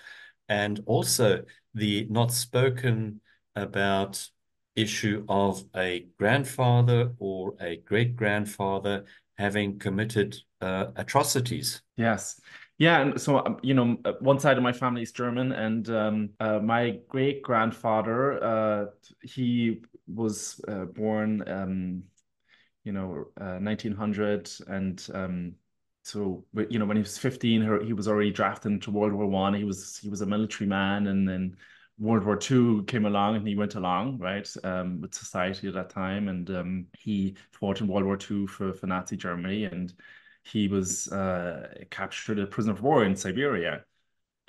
and 0.49 0.81
also 0.85 1.43
the 1.73 2.05
not 2.09 2.33
spoken 2.33 3.21
about 3.55 4.29
issue 4.75 5.25
of 5.29 5.63
a 5.75 6.05
grandfather 6.17 7.13
or 7.17 7.55
a 7.61 7.77
great 7.77 8.17
grandfather 8.17 9.05
having 9.39 9.79
committed 9.79 10.37
uh, 10.59 10.87
atrocities. 10.97 11.81
Yes. 11.95 12.39
Yeah, 12.77 13.01
and 13.01 13.19
so 13.19 13.39
um, 13.45 13.57
you 13.63 13.73
know, 13.73 13.97
uh, 14.05 14.13
one 14.19 14.39
side 14.39 14.57
of 14.57 14.63
my 14.63 14.73
family 14.73 15.01
is 15.01 15.11
German, 15.11 15.53
and 15.53 15.89
um, 15.89 16.29
uh, 16.39 16.59
my 16.59 16.99
great 17.07 17.41
grandfather, 17.41 18.43
uh, 18.43 18.85
he 19.21 19.81
was 20.07 20.61
uh, 20.67 20.85
born, 20.85 21.43
um, 21.47 22.03
you 22.83 22.91
know, 22.91 23.25
uh, 23.39 23.59
1900, 23.59 24.49
and 24.67 25.07
um, 25.13 25.55
so 26.03 26.45
you 26.69 26.79
know, 26.79 26.85
when 26.85 26.97
he 26.97 27.03
was 27.03 27.17
15, 27.17 27.85
he 27.85 27.93
was 27.93 28.07
already 28.07 28.31
drafted 28.31 28.71
into 28.71 28.91
World 28.91 29.13
War 29.13 29.27
One. 29.27 29.53
He 29.53 29.65
was 29.65 29.97
he 29.97 30.09
was 30.09 30.21
a 30.21 30.25
military 30.25 30.67
man, 30.67 31.07
and 31.07 31.27
then 31.27 31.57
World 31.99 32.23
War 32.23 32.37
Two 32.37 32.83
came 32.83 33.05
along, 33.05 33.35
and 33.35 33.47
he 33.47 33.55
went 33.55 33.75
along 33.75 34.17
right 34.19 34.47
um, 34.63 35.01
with 35.01 35.13
society 35.13 35.67
at 35.67 35.73
that 35.73 35.89
time, 35.89 36.29
and 36.29 36.49
um, 36.49 36.85
he 36.97 37.35
fought 37.51 37.81
in 37.81 37.87
World 37.87 38.05
War 38.05 38.17
Two 38.17 38.47
for 38.47 38.73
for 38.73 38.87
Nazi 38.87 39.17
Germany, 39.17 39.65
and 39.65 39.93
he 40.43 40.67
was 40.67 41.11
uh, 41.11 41.73
captured 41.91 42.39
a 42.39 42.47
prisoner 42.47 42.73
of 42.73 42.81
war 42.81 43.03
in 43.03 43.15
Siberia. 43.15 43.83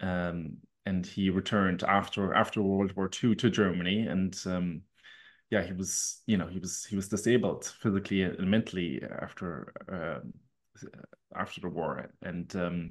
Um, 0.00 0.58
and 0.86 1.04
he 1.04 1.30
returned 1.30 1.82
after 1.82 2.32
after 2.34 2.62
World 2.62 2.94
War 2.96 3.10
II 3.22 3.34
to 3.36 3.50
Germany, 3.50 4.06
and 4.06 4.38
um, 4.46 4.82
yeah, 5.50 5.62
he 5.62 5.72
was 5.72 6.22
you 6.26 6.36
know 6.36 6.46
he 6.46 6.58
was 6.58 6.84
he 6.84 6.96
was 6.96 7.08
disabled 7.08 7.64
physically 7.66 8.22
and 8.22 8.50
mentally 8.50 9.02
after 9.02 9.72
uh, 9.92 10.20
after 11.36 11.60
the 11.60 11.68
war, 11.68 12.10
and 12.22 12.54
um, 12.56 12.90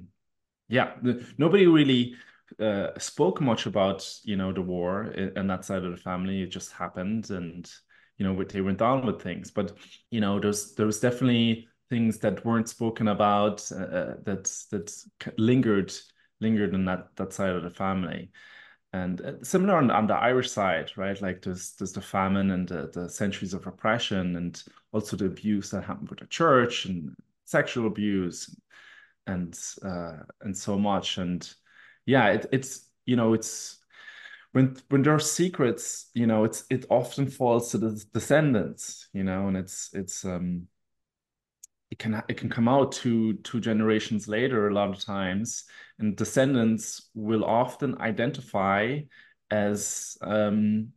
yeah, 0.68 0.94
nobody 1.36 1.66
really 1.66 2.14
uh, 2.58 2.98
spoke 2.98 3.40
much 3.40 3.66
about 3.66 4.08
you 4.24 4.36
know 4.36 4.52
the 4.52 4.62
war 4.62 5.02
and 5.02 5.48
that 5.50 5.64
side 5.64 5.84
of 5.84 5.90
the 5.90 5.96
family. 5.96 6.42
It 6.42 6.50
just 6.50 6.72
happened, 6.72 7.30
and 7.30 7.70
you 8.18 8.26
know 8.26 8.42
they 8.44 8.60
went 8.60 8.82
on 8.82 9.06
with 9.06 9.22
things. 9.22 9.50
But 9.50 9.72
you 10.10 10.20
know 10.20 10.40
there's 10.40 10.74
there 10.74 10.86
was 10.86 11.00
definitely 11.00 11.68
things 11.88 12.18
that 12.18 12.44
weren't 12.44 12.68
spoken 12.68 13.08
about 13.08 13.70
uh, 13.72 13.76
uh 13.76 14.14
that 14.24 14.44
that 14.70 14.92
lingered 15.38 15.92
lingered 16.40 16.74
in 16.74 16.84
that 16.86 17.08
that 17.16 17.32
side 17.32 17.54
of 17.54 17.62
the 17.62 17.70
family 17.70 18.30
and 18.92 19.20
uh, 19.20 19.32
similar 19.42 19.76
on, 19.76 19.90
on 19.90 20.06
the 20.06 20.14
irish 20.14 20.50
side 20.50 20.90
right 20.96 21.20
like 21.20 21.42
there's 21.42 21.72
there's 21.72 21.92
the 21.92 22.00
famine 22.00 22.50
and 22.50 22.68
the, 22.68 22.90
the 22.92 23.08
centuries 23.08 23.54
of 23.54 23.66
oppression 23.66 24.36
and 24.36 24.62
also 24.92 25.16
the 25.16 25.26
abuse 25.26 25.70
that 25.70 25.84
happened 25.84 26.08
with 26.08 26.18
the 26.18 26.26
church 26.26 26.86
and 26.86 27.14
sexual 27.44 27.86
abuse 27.86 28.54
and 29.26 29.58
uh 29.84 30.16
and 30.42 30.56
so 30.56 30.78
much 30.78 31.18
and 31.18 31.54
yeah 32.06 32.28
it, 32.28 32.46
it's 32.52 32.88
you 33.06 33.16
know 33.16 33.34
it's 33.34 33.78
when 34.52 34.76
when 34.88 35.02
there 35.02 35.14
are 35.14 35.20
secrets 35.20 36.10
you 36.14 36.26
know 36.26 36.44
it's 36.44 36.64
it 36.70 36.84
often 36.90 37.26
falls 37.26 37.70
to 37.70 37.78
the 37.78 38.04
descendants 38.12 39.08
you 39.12 39.22
know 39.22 39.48
and 39.48 39.56
it's 39.56 39.90
it's 39.92 40.24
um 40.24 40.66
it 41.90 41.98
can 41.98 42.22
it 42.28 42.36
can 42.36 42.48
come 42.48 42.68
out 42.68 42.92
two 42.92 43.34
two 43.38 43.60
generations 43.60 44.28
later 44.28 44.68
a 44.68 44.74
lot 44.74 44.88
of 44.88 45.04
times 45.04 45.64
and 45.98 46.16
descendants 46.16 47.10
will 47.14 47.44
often 47.44 48.00
identify 48.00 48.98
as 49.50 50.16
um, 50.22 50.88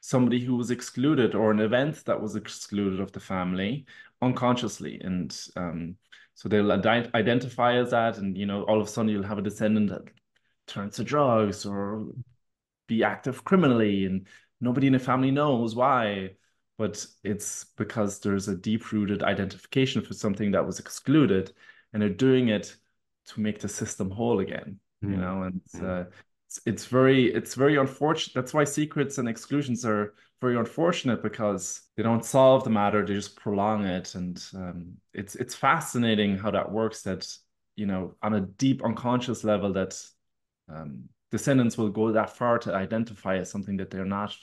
somebody 0.00 0.40
who 0.40 0.56
was 0.56 0.70
excluded 0.70 1.34
or 1.34 1.50
an 1.50 1.60
event 1.60 2.04
that 2.06 2.20
was 2.20 2.36
excluded 2.36 3.00
of 3.00 3.12
the 3.12 3.20
family 3.20 3.86
unconsciously. 4.22 5.00
And 5.00 5.36
um, 5.56 5.96
so 6.34 6.48
they'll 6.48 6.64
ident 6.64 7.14
identify 7.14 7.76
as 7.76 7.90
that 7.90 8.18
and 8.18 8.36
you 8.36 8.46
know 8.46 8.62
all 8.62 8.80
of 8.80 8.86
a 8.86 8.90
sudden 8.90 9.10
you'll 9.10 9.22
have 9.24 9.38
a 9.38 9.42
descendant 9.42 9.90
that 9.90 10.02
turns 10.68 10.96
to 10.96 11.04
drugs 11.04 11.66
or 11.66 12.06
be 12.86 13.04
active 13.04 13.44
criminally 13.44 14.06
and 14.06 14.26
nobody 14.60 14.86
in 14.86 14.92
the 14.92 14.98
family 14.98 15.30
knows 15.30 15.74
why 15.74 16.30
but 16.78 17.04
it's 17.24 17.64
because 17.76 18.20
there's 18.20 18.46
a 18.46 18.56
deep 18.56 18.92
rooted 18.92 19.22
identification 19.22 20.00
for 20.00 20.14
something 20.14 20.52
that 20.52 20.64
was 20.64 20.78
excluded 20.78 21.52
and 21.92 22.00
they're 22.00 22.08
doing 22.08 22.48
it 22.48 22.76
to 23.26 23.40
make 23.40 23.58
the 23.58 23.68
system 23.68 24.10
whole 24.10 24.40
again 24.40 24.78
mm. 25.04 25.10
you 25.10 25.14
hmm. 25.16 25.20
know 25.20 25.42
and 25.42 25.60
mm. 25.76 25.84
uh, 25.84 26.08
it's, 26.46 26.60
it's 26.64 26.86
very 26.86 27.32
it's 27.34 27.54
very 27.54 27.76
unfortunate 27.76 28.34
that's 28.34 28.54
why 28.54 28.64
secrets 28.64 29.18
and 29.18 29.28
exclusions 29.28 29.84
are 29.84 30.14
very 30.40 30.56
unfortunate 30.56 31.22
because 31.22 31.82
they 31.96 32.02
don't 32.02 32.24
solve 32.24 32.64
the 32.64 32.70
matter 32.70 33.04
they 33.04 33.14
just 33.14 33.36
prolong 33.36 33.84
it 33.84 34.14
and 34.14 34.44
um, 34.54 34.92
it's 35.12 35.34
it's 35.34 35.54
fascinating 35.54 36.38
how 36.38 36.50
that 36.50 36.70
works 36.70 37.02
that 37.02 37.26
you 37.76 37.86
know 37.86 38.14
on 38.22 38.34
a 38.34 38.40
deep 38.40 38.84
unconscious 38.84 39.44
level 39.44 39.72
that 39.72 40.00
um, 40.68 41.08
descendants 41.30 41.76
will 41.76 41.90
go 41.90 42.12
that 42.12 42.36
far 42.36 42.58
to 42.58 42.74
identify 42.74 43.36
as 43.38 43.50
something 43.50 43.76
that 43.76 43.90
they're 43.90 44.04
not 44.04 44.36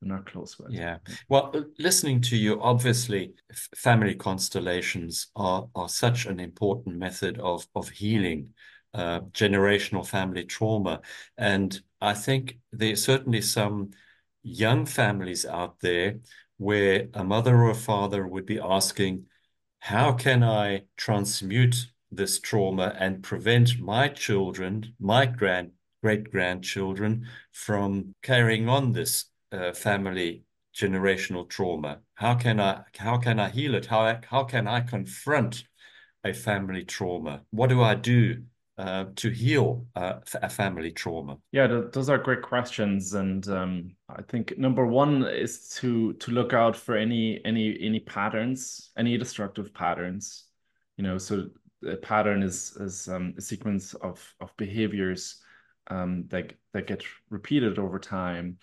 they're 0.00 0.16
not 0.16 0.26
close 0.26 0.58
with. 0.58 0.72
Yeah. 0.72 0.98
Well, 1.28 1.50
uh, 1.54 1.62
listening 1.78 2.22
to 2.22 2.36
you, 2.36 2.60
obviously, 2.62 3.34
family 3.76 4.14
constellations 4.14 5.28
are 5.36 5.68
are 5.74 5.88
such 5.88 6.26
an 6.26 6.40
important 6.40 6.96
method 6.96 7.38
of 7.38 7.66
of 7.74 7.88
healing 7.88 8.54
uh, 8.94 9.20
generational 9.32 10.06
family 10.06 10.44
trauma, 10.44 11.00
and 11.36 11.80
I 12.00 12.14
think 12.14 12.58
there's 12.72 13.04
certainly 13.04 13.42
some 13.42 13.90
young 14.42 14.86
families 14.86 15.44
out 15.44 15.80
there 15.80 16.20
where 16.56 17.08
a 17.14 17.24
mother 17.24 17.56
or 17.56 17.70
a 17.70 17.74
father 17.74 18.26
would 18.26 18.46
be 18.46 18.58
asking, 18.58 19.26
"How 19.80 20.12
can 20.12 20.42
I 20.42 20.84
transmute 20.96 21.90
this 22.10 22.40
trauma 22.40 22.94
and 22.98 23.22
prevent 23.22 23.78
my 23.80 24.08
children, 24.08 24.94
my 24.98 25.26
grand 25.26 25.72
great 26.02 26.30
grandchildren, 26.30 27.26
from 27.52 28.14
carrying 28.22 28.68
on 28.68 28.92
this 28.92 29.26
uh, 29.52 29.72
family 29.72 30.44
generational 30.74 31.48
trauma? 31.48 31.98
How 32.14 32.34
can 32.34 32.60
I 32.60 32.82
how 32.96 33.18
can 33.18 33.38
I 33.38 33.50
heal 33.50 33.74
it? 33.74 33.86
How 33.86 34.18
how 34.28 34.44
can 34.44 34.66
I 34.66 34.80
confront 34.80 35.64
a 36.24 36.32
family 36.32 36.84
trauma? 36.84 37.42
What 37.50 37.68
do 37.68 37.82
I 37.82 37.94
do 37.94 38.42
uh, 38.78 39.06
to 39.16 39.30
heal 39.30 39.86
uh, 39.94 40.20
a 40.34 40.48
family 40.48 40.92
trauma? 40.92 41.38
Yeah, 41.52 41.66
th 41.66 41.92
those 41.92 42.08
are 42.08 42.18
great 42.18 42.42
questions, 42.42 43.14
and 43.14 43.46
um, 43.48 43.96
I 44.08 44.22
think 44.22 44.56
number 44.56 44.86
one 44.86 45.24
is 45.24 45.68
to 45.80 46.14
to 46.14 46.30
look 46.30 46.52
out 46.52 46.76
for 46.76 46.96
any 46.96 47.40
any 47.44 47.76
any 47.80 48.00
patterns, 48.00 48.90
any 48.96 49.18
destructive 49.18 49.72
patterns. 49.74 50.46
You 50.96 51.04
know, 51.04 51.18
so 51.18 51.48
a 51.86 51.96
pattern 51.96 52.42
is 52.42 52.76
is 52.76 53.08
um, 53.08 53.34
a 53.38 53.40
sequence 53.40 53.94
of 53.94 54.34
of 54.40 54.56
behaviors 54.56 55.42
um, 55.88 56.26
that 56.28 56.52
that 56.72 56.86
get 56.86 57.02
repeated 57.30 57.78
over 57.78 57.98
time, 57.98 58.58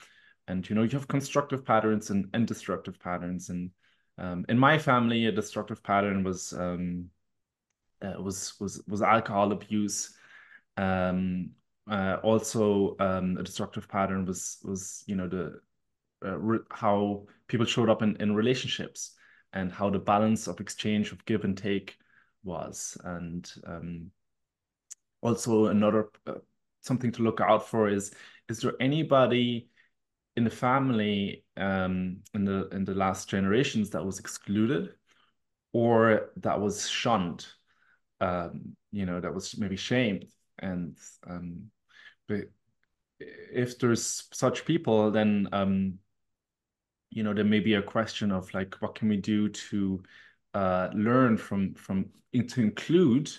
and 0.48 0.68
you 0.70 0.76
know 0.76 0.84
you 0.84 0.90
have 0.92 1.08
constructive 1.08 1.66
patterns 1.66 2.10
and, 2.10 2.30
and 2.34 2.48
destructive 2.48 3.00
patterns, 3.00 3.50
and 3.50 3.72
um, 4.18 4.46
in 4.50 4.58
my 4.58 4.78
family, 4.78 5.26
a 5.26 5.32
destructive 5.32 5.84
pattern 5.84 6.24
was 6.24 6.54
um, 6.54 7.10
uh, 8.02 8.22
was 8.22 8.60
was 8.60 8.82
was 8.88 9.02
alcohol 9.02 9.52
abuse. 9.52 10.16
Um, 10.78 11.52
uh, 11.90 12.18
also, 12.22 12.96
um, 13.00 13.38
a 13.38 13.44
destructive 13.44 13.88
pattern 13.88 14.26
was 14.26 14.58
was 14.64 15.04
you 15.08 15.16
know 15.16 15.28
the 15.28 15.60
uh, 16.26 16.58
how 16.72 17.26
people 17.48 17.66
showed 17.66 17.90
up 17.90 18.02
in 18.02 18.16
in 18.18 18.36
relationships 18.36 19.14
and 19.54 19.72
how 19.72 19.90
the 19.90 20.00
balance 20.00 20.48
of 20.48 20.60
exchange 20.60 21.12
of 21.12 21.24
give 21.26 21.44
and 21.44 21.58
take 21.58 21.98
was, 22.44 22.98
and 23.04 23.52
um, 23.66 24.12
also 25.22 25.68
another 25.68 26.10
uh, 26.26 26.34
something 26.82 27.12
to 27.12 27.24
look 27.24 27.42
out 27.42 27.68
for 27.68 27.90
is 27.90 28.12
is 28.50 28.60
there 28.60 28.74
anybody 28.80 29.70
in 30.36 30.44
the 30.44 30.50
family 30.50 31.44
um, 31.58 32.18
in 32.34 32.46
the 32.46 32.68
in 32.70 32.86
the 32.86 32.94
last 32.96 33.30
generations 33.30 33.90
that 33.90 34.06
was 34.06 34.20
excluded 34.20 34.90
or 35.74 36.30
that 36.38 36.60
was 36.60 36.90
shunned 36.90 37.46
um, 38.20 38.76
you 38.92 39.06
know, 39.06 39.20
that 39.20 39.34
was 39.34 39.58
maybe 39.58 39.76
shamed. 39.76 40.26
And 40.60 40.98
um, 41.28 41.70
but 42.28 42.50
if 43.20 43.80
there's 43.80 44.28
such 44.34 44.66
people, 44.66 45.12
then 45.12 45.50
um, 45.52 46.00
you 47.10 47.24
know, 47.24 47.34
there 47.34 47.46
may 47.46 47.60
be 47.60 47.76
a 47.76 47.82
question 47.82 48.32
of 48.32 48.54
like, 48.54 48.76
what 48.80 48.96
can 48.96 49.08
we 49.10 49.18
do 49.18 49.50
to 49.50 50.04
uh, 50.54 50.90
learn 50.94 51.38
from 51.38 51.74
from 51.76 52.10
to 52.34 52.62
include, 52.62 53.32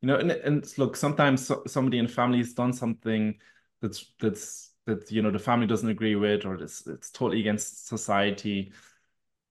you 0.00 0.06
know, 0.08 0.16
and, 0.16 0.30
and 0.30 0.78
look, 0.78 0.96
sometimes 0.96 1.50
somebody 1.66 1.98
in 1.98 2.06
the 2.06 2.12
family 2.12 2.38
has 2.38 2.52
done 2.52 2.72
something 2.72 3.34
that's 3.82 4.12
that's 4.20 4.72
that 4.86 5.10
you 5.10 5.22
know 5.22 5.30
the 5.30 5.38
family 5.38 5.66
doesn't 5.66 5.88
agree 5.88 6.14
with, 6.16 6.44
or 6.44 6.54
it's 6.54 6.86
it's 6.86 7.10
totally 7.10 7.40
against 7.40 7.88
society. 7.88 8.72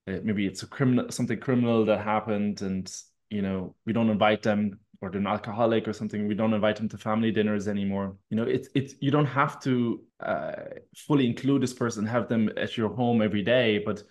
Uh, 0.08 0.19
maybe 0.23 0.45
it's 0.45 0.63
a 0.63 0.67
criminal 0.67 1.10
something 1.12 1.39
criminal 1.39 1.86
that 1.86 2.04
happened, 2.04 2.62
and 2.62 2.93
you 3.30 3.41
know, 3.41 3.76
we 3.86 3.93
don't 3.93 4.10
invite 4.10 4.43
them 4.43 4.80
or 5.02 5.10
they're 5.10 5.19
an 5.19 5.28
alcoholic 5.28 5.86
or 5.88 5.91
something. 5.91 6.28
We 6.28 6.36
don't 6.36 6.54
invite 6.54 6.78
them 6.78 6.88
to 6.89 6.97
family 6.97 7.32
dinners 7.32 7.67
anymore. 7.67 8.15
You 8.30 8.38
know, 8.38 8.43
it's 8.43 8.69
it's 8.73 8.95
you 9.02 9.12
don't 9.12 9.26
have 9.26 9.60
to 9.63 10.02
uh, 10.21 10.54
fully 10.95 11.26
include 11.26 11.62
this 11.62 11.73
person, 11.73 12.06
have 12.06 12.30
them 12.30 12.49
at 12.56 12.78
your 12.78 12.89
home 12.89 13.21
every 13.21 13.41
day, 13.41 13.80
but 13.80 14.04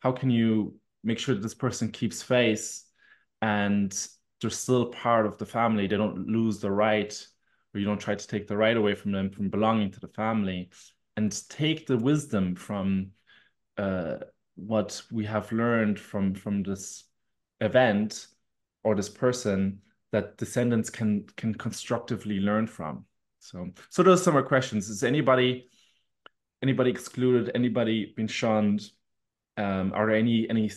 how 0.00 0.12
can 0.12 0.30
you 0.30 0.74
make 1.04 1.18
sure 1.18 1.34
that 1.34 1.42
this 1.42 1.54
person 1.54 1.90
keeps 1.90 2.22
face 2.22 2.86
and 3.42 3.96
they're 4.40 4.50
still 4.50 4.86
part 4.86 5.26
of 5.26 5.38
the 5.38 5.46
family? 5.46 5.86
They 5.86 5.96
don't 5.96 6.26
lose 6.26 6.58
the 6.58 6.70
right, 6.70 7.12
or 7.72 7.80
you 7.80 7.86
don't 7.86 8.00
try 8.00 8.14
to 8.14 8.26
take 8.26 8.46
the 8.46 8.56
right 8.56 8.76
away 8.76 8.94
from 8.94 9.12
them 9.12 9.30
from 9.30 9.48
belonging 9.48 9.90
to 9.92 10.00
the 10.00 10.08
family, 10.08 10.70
and 11.16 11.48
take 11.48 11.86
the 11.86 11.98
wisdom 11.98 12.54
from 12.56 13.10
uh, 13.78 14.16
what 14.56 15.02
we 15.10 15.24
have 15.24 15.50
learned 15.52 15.98
from 15.98 16.34
from 16.34 16.62
this 16.62 17.04
event 17.60 18.26
or 18.82 18.94
this 18.94 19.08
person 19.08 19.80
that 20.12 20.36
descendants 20.36 20.90
can 20.90 21.26
can 21.36 21.54
constructively 21.54 22.38
learn 22.38 22.66
from. 22.66 23.04
So 23.40 23.68
so 23.90 24.02
those 24.02 24.20
are 24.20 24.24
some 24.24 24.36
of 24.36 24.46
questions. 24.46 24.88
Is 24.88 25.02
anybody 25.02 25.68
anybody 26.62 26.90
excluded? 26.90 27.50
Anybody 27.54 28.12
been 28.16 28.28
shunned? 28.28 28.88
Um, 29.56 29.92
are 29.94 30.06
there 30.06 30.16
any 30.16 30.48
any 30.48 30.70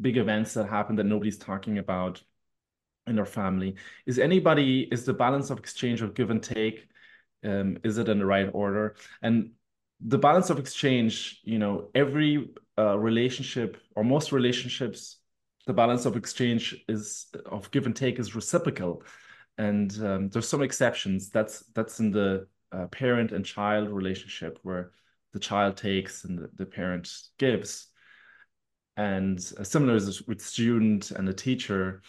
big 0.00 0.16
events 0.16 0.54
that 0.54 0.68
happen 0.68 0.96
that 0.96 1.04
nobody's 1.04 1.38
talking 1.38 1.78
about 1.78 2.22
in 3.06 3.16
their 3.16 3.26
family? 3.26 3.76
Is 4.06 4.18
anybody 4.18 4.88
is 4.90 5.04
the 5.04 5.14
balance 5.14 5.50
of 5.50 5.58
exchange 5.58 6.02
of 6.02 6.14
give 6.14 6.30
and 6.30 6.42
take? 6.42 6.88
Um, 7.44 7.78
is 7.84 7.98
it 7.98 8.08
in 8.08 8.18
the 8.18 8.26
right 8.26 8.48
order? 8.52 8.96
And 9.22 9.52
the 10.00 10.18
balance 10.18 10.50
of 10.50 10.58
exchange, 10.58 11.40
you 11.44 11.58
know, 11.58 11.88
every 11.94 12.50
uh, 12.78 12.98
relationship 12.98 13.78
or 13.94 14.04
most 14.04 14.32
relationships 14.32 15.18
the 15.66 15.72
balance 15.72 16.06
of 16.06 16.16
exchange 16.16 16.76
is 16.88 17.26
of 17.46 17.70
give 17.70 17.86
and 17.86 17.96
take 17.96 18.18
is 18.18 18.34
reciprocal 18.34 19.02
and 19.58 19.92
um, 20.04 20.28
there's 20.28 20.48
some 20.48 20.62
exceptions 20.62 21.30
that's 21.30 21.60
that's 21.74 21.98
in 21.98 22.10
the 22.10 22.46
uh, 22.72 22.86
parent 22.88 23.32
and 23.32 23.44
child 23.44 23.88
relationship 23.88 24.58
where 24.62 24.92
the 25.32 25.38
child 25.38 25.76
takes 25.76 26.24
and 26.24 26.38
the, 26.38 26.50
the 26.56 26.66
parent 26.66 27.10
gives 27.38 27.88
and 28.96 29.38
uh, 29.58 29.64
similar 29.64 29.96
is 29.96 30.22
with 30.26 30.40
student 30.40 31.10
and 31.10 31.26
the 31.28 31.34
teacher 31.34 32.02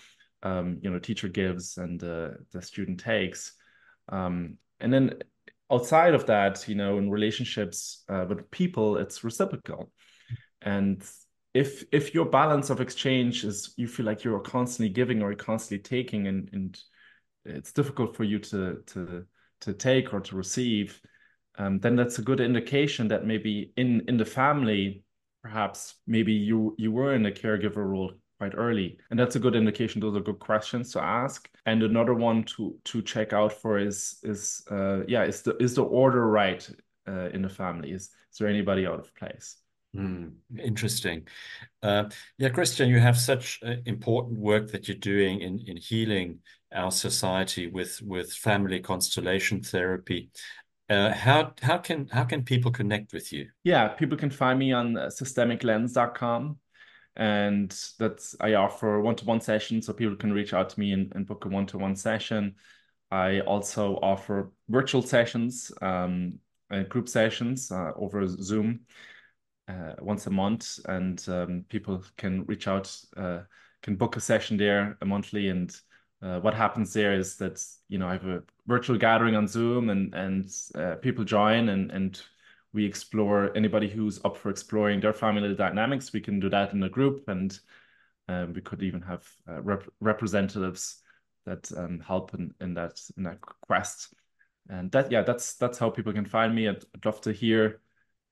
um, 0.44 0.80
you 0.82 0.90
know 0.90 1.00
teacher 1.00 1.28
gives 1.28 1.78
and 1.78 2.04
uh, 2.04 2.30
the 2.52 2.62
student 2.62 3.00
takes. 3.00 3.54
Um, 4.10 4.58
and 4.80 4.94
then 4.94 5.16
outside 5.72 6.14
of 6.14 6.26
that 6.28 6.68
you 6.68 6.76
know 6.76 6.98
in 6.98 7.10
relationships 7.10 8.04
uh, 8.10 8.26
with 8.28 8.50
people 8.52 8.98
it's 8.98 9.24
reciprocal. 9.24 9.92
And 10.62 11.04
if 11.54 11.84
if 11.92 12.14
your 12.14 12.26
balance 12.26 12.70
of 12.70 12.82
exchange 12.82 13.44
is 13.44 13.74
you 13.78 13.88
feel 13.88 14.06
like 14.06 14.24
you're 14.24 14.40
constantly 14.40 14.94
giving 14.94 15.22
or 15.22 15.34
constantly 15.34 15.80
taking 15.80 16.28
and 16.28 16.50
and 16.54 16.80
it's 17.46 17.72
difficult 17.72 18.16
for 18.16 18.24
you 18.24 18.40
to 18.40 18.84
to 18.86 19.26
to 19.62 19.74
take 19.74 20.14
or 20.14 20.20
to 20.20 20.36
receive 20.36 21.02
um, 21.58 21.80
then 21.80 21.96
that's 21.96 22.20
a 22.20 22.22
good 22.22 22.40
indication 22.40 23.08
that 23.08 23.26
maybe 23.26 23.72
in 23.78 24.04
in 24.08 24.18
the 24.18 24.26
family 24.26 25.04
perhaps 25.48 25.96
maybe 26.06 26.34
you 26.34 26.76
you 26.78 26.92
were 26.92 27.14
in 27.16 27.26
a 27.26 27.32
caregiver 27.32 27.86
role 27.88 28.12
quite 28.40 28.54
early. 28.56 28.98
And 29.10 29.20
that's 29.20 29.36
a 29.36 29.40
good 29.40 29.56
indication. 29.56 30.02
Those 30.02 30.16
are 30.18 30.22
good 30.22 30.40
questions 30.40 30.92
to 30.94 31.02
ask. 31.02 31.50
And 31.66 31.84
another 31.84 32.14
one 32.14 32.44
to 32.56 32.76
to 32.86 33.02
check 33.02 33.34
out 33.34 33.54
for 33.54 33.80
is 33.80 34.20
is 34.24 34.64
uh 34.70 35.00
yeah 35.08 35.24
is 35.24 35.42
the 35.42 35.56
is 35.58 35.74
the 35.76 35.84
order 35.84 36.28
right 36.28 36.70
uh, 37.08 37.30
in 37.36 37.42
the 37.42 37.50
family? 37.50 37.92
Is 37.92 38.04
is 38.32 38.38
there 38.38 38.50
anybody 38.50 38.86
out 38.86 39.00
of 39.00 39.16
place? 39.16 39.58
Mm, 39.96 40.34
interesting. 40.60 41.28
Uh, 41.82 42.10
yeah, 42.38 42.50
Christian, 42.50 42.90
you 42.90 43.00
have 43.00 43.18
such 43.18 43.60
uh, 43.66 43.76
important 43.86 44.38
work 44.38 44.72
that 44.72 44.88
you're 44.88 44.98
doing 44.98 45.42
in, 45.42 45.60
in 45.66 45.78
healing 45.78 46.40
our 46.76 46.92
society 46.92 47.68
with, 47.68 48.02
with 48.04 48.34
family 48.34 48.80
constellation 48.80 49.64
therapy. 49.64 50.30
Uh, 50.90 51.12
how 51.12 51.54
how 51.62 51.78
can 51.78 52.08
how 52.08 52.24
can 52.24 52.44
people 52.44 52.72
connect 52.72 53.14
with 53.14 53.34
you? 53.34 53.50
Yeah, 53.64 53.90
people 53.90 54.18
can 54.18 54.30
find 54.30 54.58
me 54.58 54.72
on 54.72 54.98
uh, 54.98 55.08
systemiclens.com 55.08 56.58
and 57.18 57.76
that's 57.98 58.36
I 58.40 58.54
offer 58.54 59.02
one-to-one 59.02 59.42
sessions 59.42 59.88
so 59.88 59.94
people 59.94 60.16
can 60.16 60.32
reach 60.32 60.54
out 60.54 60.70
to 60.70 60.80
me 60.80 60.94
and, 60.94 61.12
and 61.16 61.26
book 61.26 61.46
a 61.46 61.50
one-to-one 61.50 61.96
session. 61.96 62.56
I 63.10 63.40
also 63.42 63.96
offer 64.02 64.52
virtual 64.70 65.02
sessions, 65.02 65.72
um, 65.82 66.40
group 66.90 67.10
sessions 67.10 67.72
uh, 67.72 67.92
over 67.96 68.28
Zoom 68.28 68.82
uh, 69.68 69.94
once 70.00 70.28
a 70.28 70.30
month, 70.30 70.80
and 70.86 71.24
um, 71.28 71.66
people 71.70 72.04
can 72.18 72.46
reach 72.46 72.68
out, 72.68 72.96
uh, 73.16 73.40
can 73.82 73.96
book 73.96 74.16
a 74.16 74.20
session 74.20 74.56
there 74.56 74.98
a 75.02 75.06
monthly. 75.06 75.50
And 75.50 75.76
uh, 76.22 76.40
what 76.40 76.54
happens 76.54 76.94
there 76.94 77.14
is 77.14 77.38
that 77.38 77.64
you 77.90 77.98
know 77.98 78.08
I 78.08 78.14
have 78.14 78.26
a 78.26 78.44
virtual 78.66 78.98
gathering 78.98 79.36
on 79.36 79.48
Zoom, 79.48 79.90
and 79.90 80.14
and 80.14 80.52
uh, 80.76 80.96
people 80.96 81.24
join, 81.24 81.70
and 81.70 81.92
and 81.92 82.22
we 82.74 82.86
explore 82.86 83.56
anybody 83.56 83.90
who's 83.90 84.24
up 84.26 84.38
for 84.38 84.50
exploring 84.50 85.00
their 85.00 85.14
family 85.14 85.54
dynamics. 85.56 86.14
We 86.14 86.22
can 86.22 86.40
do 86.40 86.50
that 86.50 86.74
in 86.74 86.84
a 86.84 86.90
group, 86.90 87.28
and 87.28 87.58
um, 88.28 88.54
we 88.54 88.62
could 88.62 88.84
even 88.84 89.02
have 89.02 89.28
uh, 89.48 89.62
rep 89.62 89.84
representatives 90.00 91.02
that 91.46 91.72
um, 91.78 92.00
help 92.00 92.34
in, 92.34 92.54
in 92.60 92.74
that 92.74 93.00
in 93.16 93.24
that 93.24 93.40
quest. 93.42 94.14
And 94.70 94.92
that 94.92 95.12
yeah, 95.12 95.22
that's 95.22 95.56
that's 95.56 95.78
how 95.78 95.90
people 95.90 96.14
can 96.14 96.26
find 96.26 96.54
me. 96.54 96.68
I'd, 96.68 96.84
I'd 96.96 97.06
love 97.06 97.22
to 97.22 97.32
hear 97.32 97.80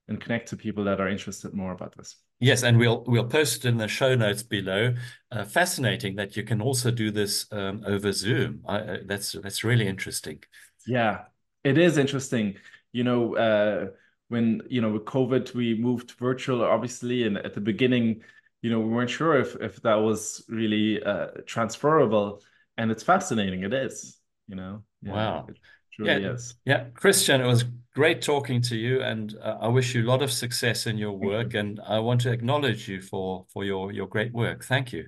and 0.07 0.21
connect 0.21 0.49
to 0.49 0.57
people 0.57 0.83
that 0.83 1.01
are 1.01 1.07
interested 1.07 1.53
more 1.53 1.71
about 1.71 1.95
this. 1.97 2.17
Yes, 2.39 2.63
and 2.63 2.77
we'll 2.77 3.03
we'll 3.07 3.27
post 3.27 3.65
in 3.65 3.77
the 3.77 3.87
show 3.87 4.15
notes 4.15 4.43
below. 4.43 4.93
Uh, 5.31 5.45
fascinating 5.45 6.15
that 6.15 6.35
you 6.35 6.43
can 6.43 6.61
also 6.61 6.91
do 6.91 7.11
this 7.11 7.47
um, 7.51 7.83
over 7.87 8.11
Zoom. 8.11 8.61
I, 8.67 8.77
uh, 8.77 8.97
that's 9.05 9.31
that's 9.31 9.63
really 9.63 9.87
interesting. 9.87 10.43
Yeah, 10.85 11.21
it 11.63 11.77
is 11.77 11.97
interesting. 11.97 12.55
You 12.91 13.03
know, 13.03 13.35
uh, 13.35 13.87
when 14.27 14.61
you 14.69 14.81
know 14.81 14.91
with 14.91 15.05
COVID, 15.05 15.53
we 15.53 15.75
moved 15.75 16.11
virtual, 16.19 16.63
obviously, 16.63 17.23
and 17.23 17.37
at 17.37 17.53
the 17.53 17.61
beginning, 17.61 18.21
you 18.61 18.69
know, 18.69 18.79
we 18.79 18.89
weren't 18.89 19.09
sure 19.09 19.39
if 19.39 19.55
if 19.61 19.81
that 19.83 19.95
was 19.95 20.43
really 20.49 21.01
uh, 21.01 21.27
transferable, 21.45 22.41
and 22.77 22.91
it's 22.91 23.03
fascinating. 23.03 23.63
It 23.63 23.73
is. 23.73 24.17
You 24.47 24.55
know. 24.55 24.83
Yeah, 25.01 25.13
wow. 25.13 25.45
It, 25.49 25.57
truly 25.95 26.23
yeah, 26.23 26.31
is. 26.31 26.55
Yeah, 26.65 26.83
Christian, 26.93 27.41
it 27.41 27.47
was 27.47 27.65
great 27.93 28.21
talking 28.21 28.61
to 28.63 28.75
you, 28.75 29.01
and 29.01 29.35
uh, 29.41 29.57
I 29.61 29.67
wish 29.67 29.95
you 29.95 30.03
a 30.03 30.09
lot 30.09 30.21
of 30.21 30.31
success 30.31 30.85
in 30.85 30.97
your 30.97 31.13
work. 31.13 31.53
You. 31.53 31.59
And 31.59 31.79
I 31.87 31.99
want 31.99 32.21
to 32.21 32.31
acknowledge 32.31 32.87
you 32.87 33.01
for 33.01 33.45
for 33.51 33.63
your 33.63 33.91
your 33.91 34.07
great 34.07 34.33
work. 34.33 34.63
Thank 34.63 34.93
you. 34.93 35.07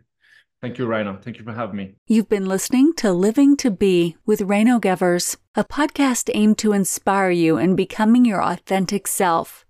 Thank 0.59 0.79
you, 0.79 0.87
Reino. 0.87 1.19
Thank 1.21 1.37
you 1.37 1.43
for 1.43 1.53
having 1.53 1.75
me. 1.75 1.95
You've 2.07 2.29
been 2.29 2.47
listening 2.47 2.93
to 2.97 3.13
Living 3.13 3.55
to 3.57 3.69
Be 3.69 4.17
with 4.25 4.41
Reino 4.41 4.79
Gevers, 4.79 5.37
a 5.53 5.63
podcast 5.63 6.31
aimed 6.33 6.57
to 6.59 6.73
inspire 6.73 7.29
you 7.29 7.57
in 7.57 7.75
becoming 7.75 8.25
your 8.25 8.43
authentic 8.43 9.05
self. 9.05 9.66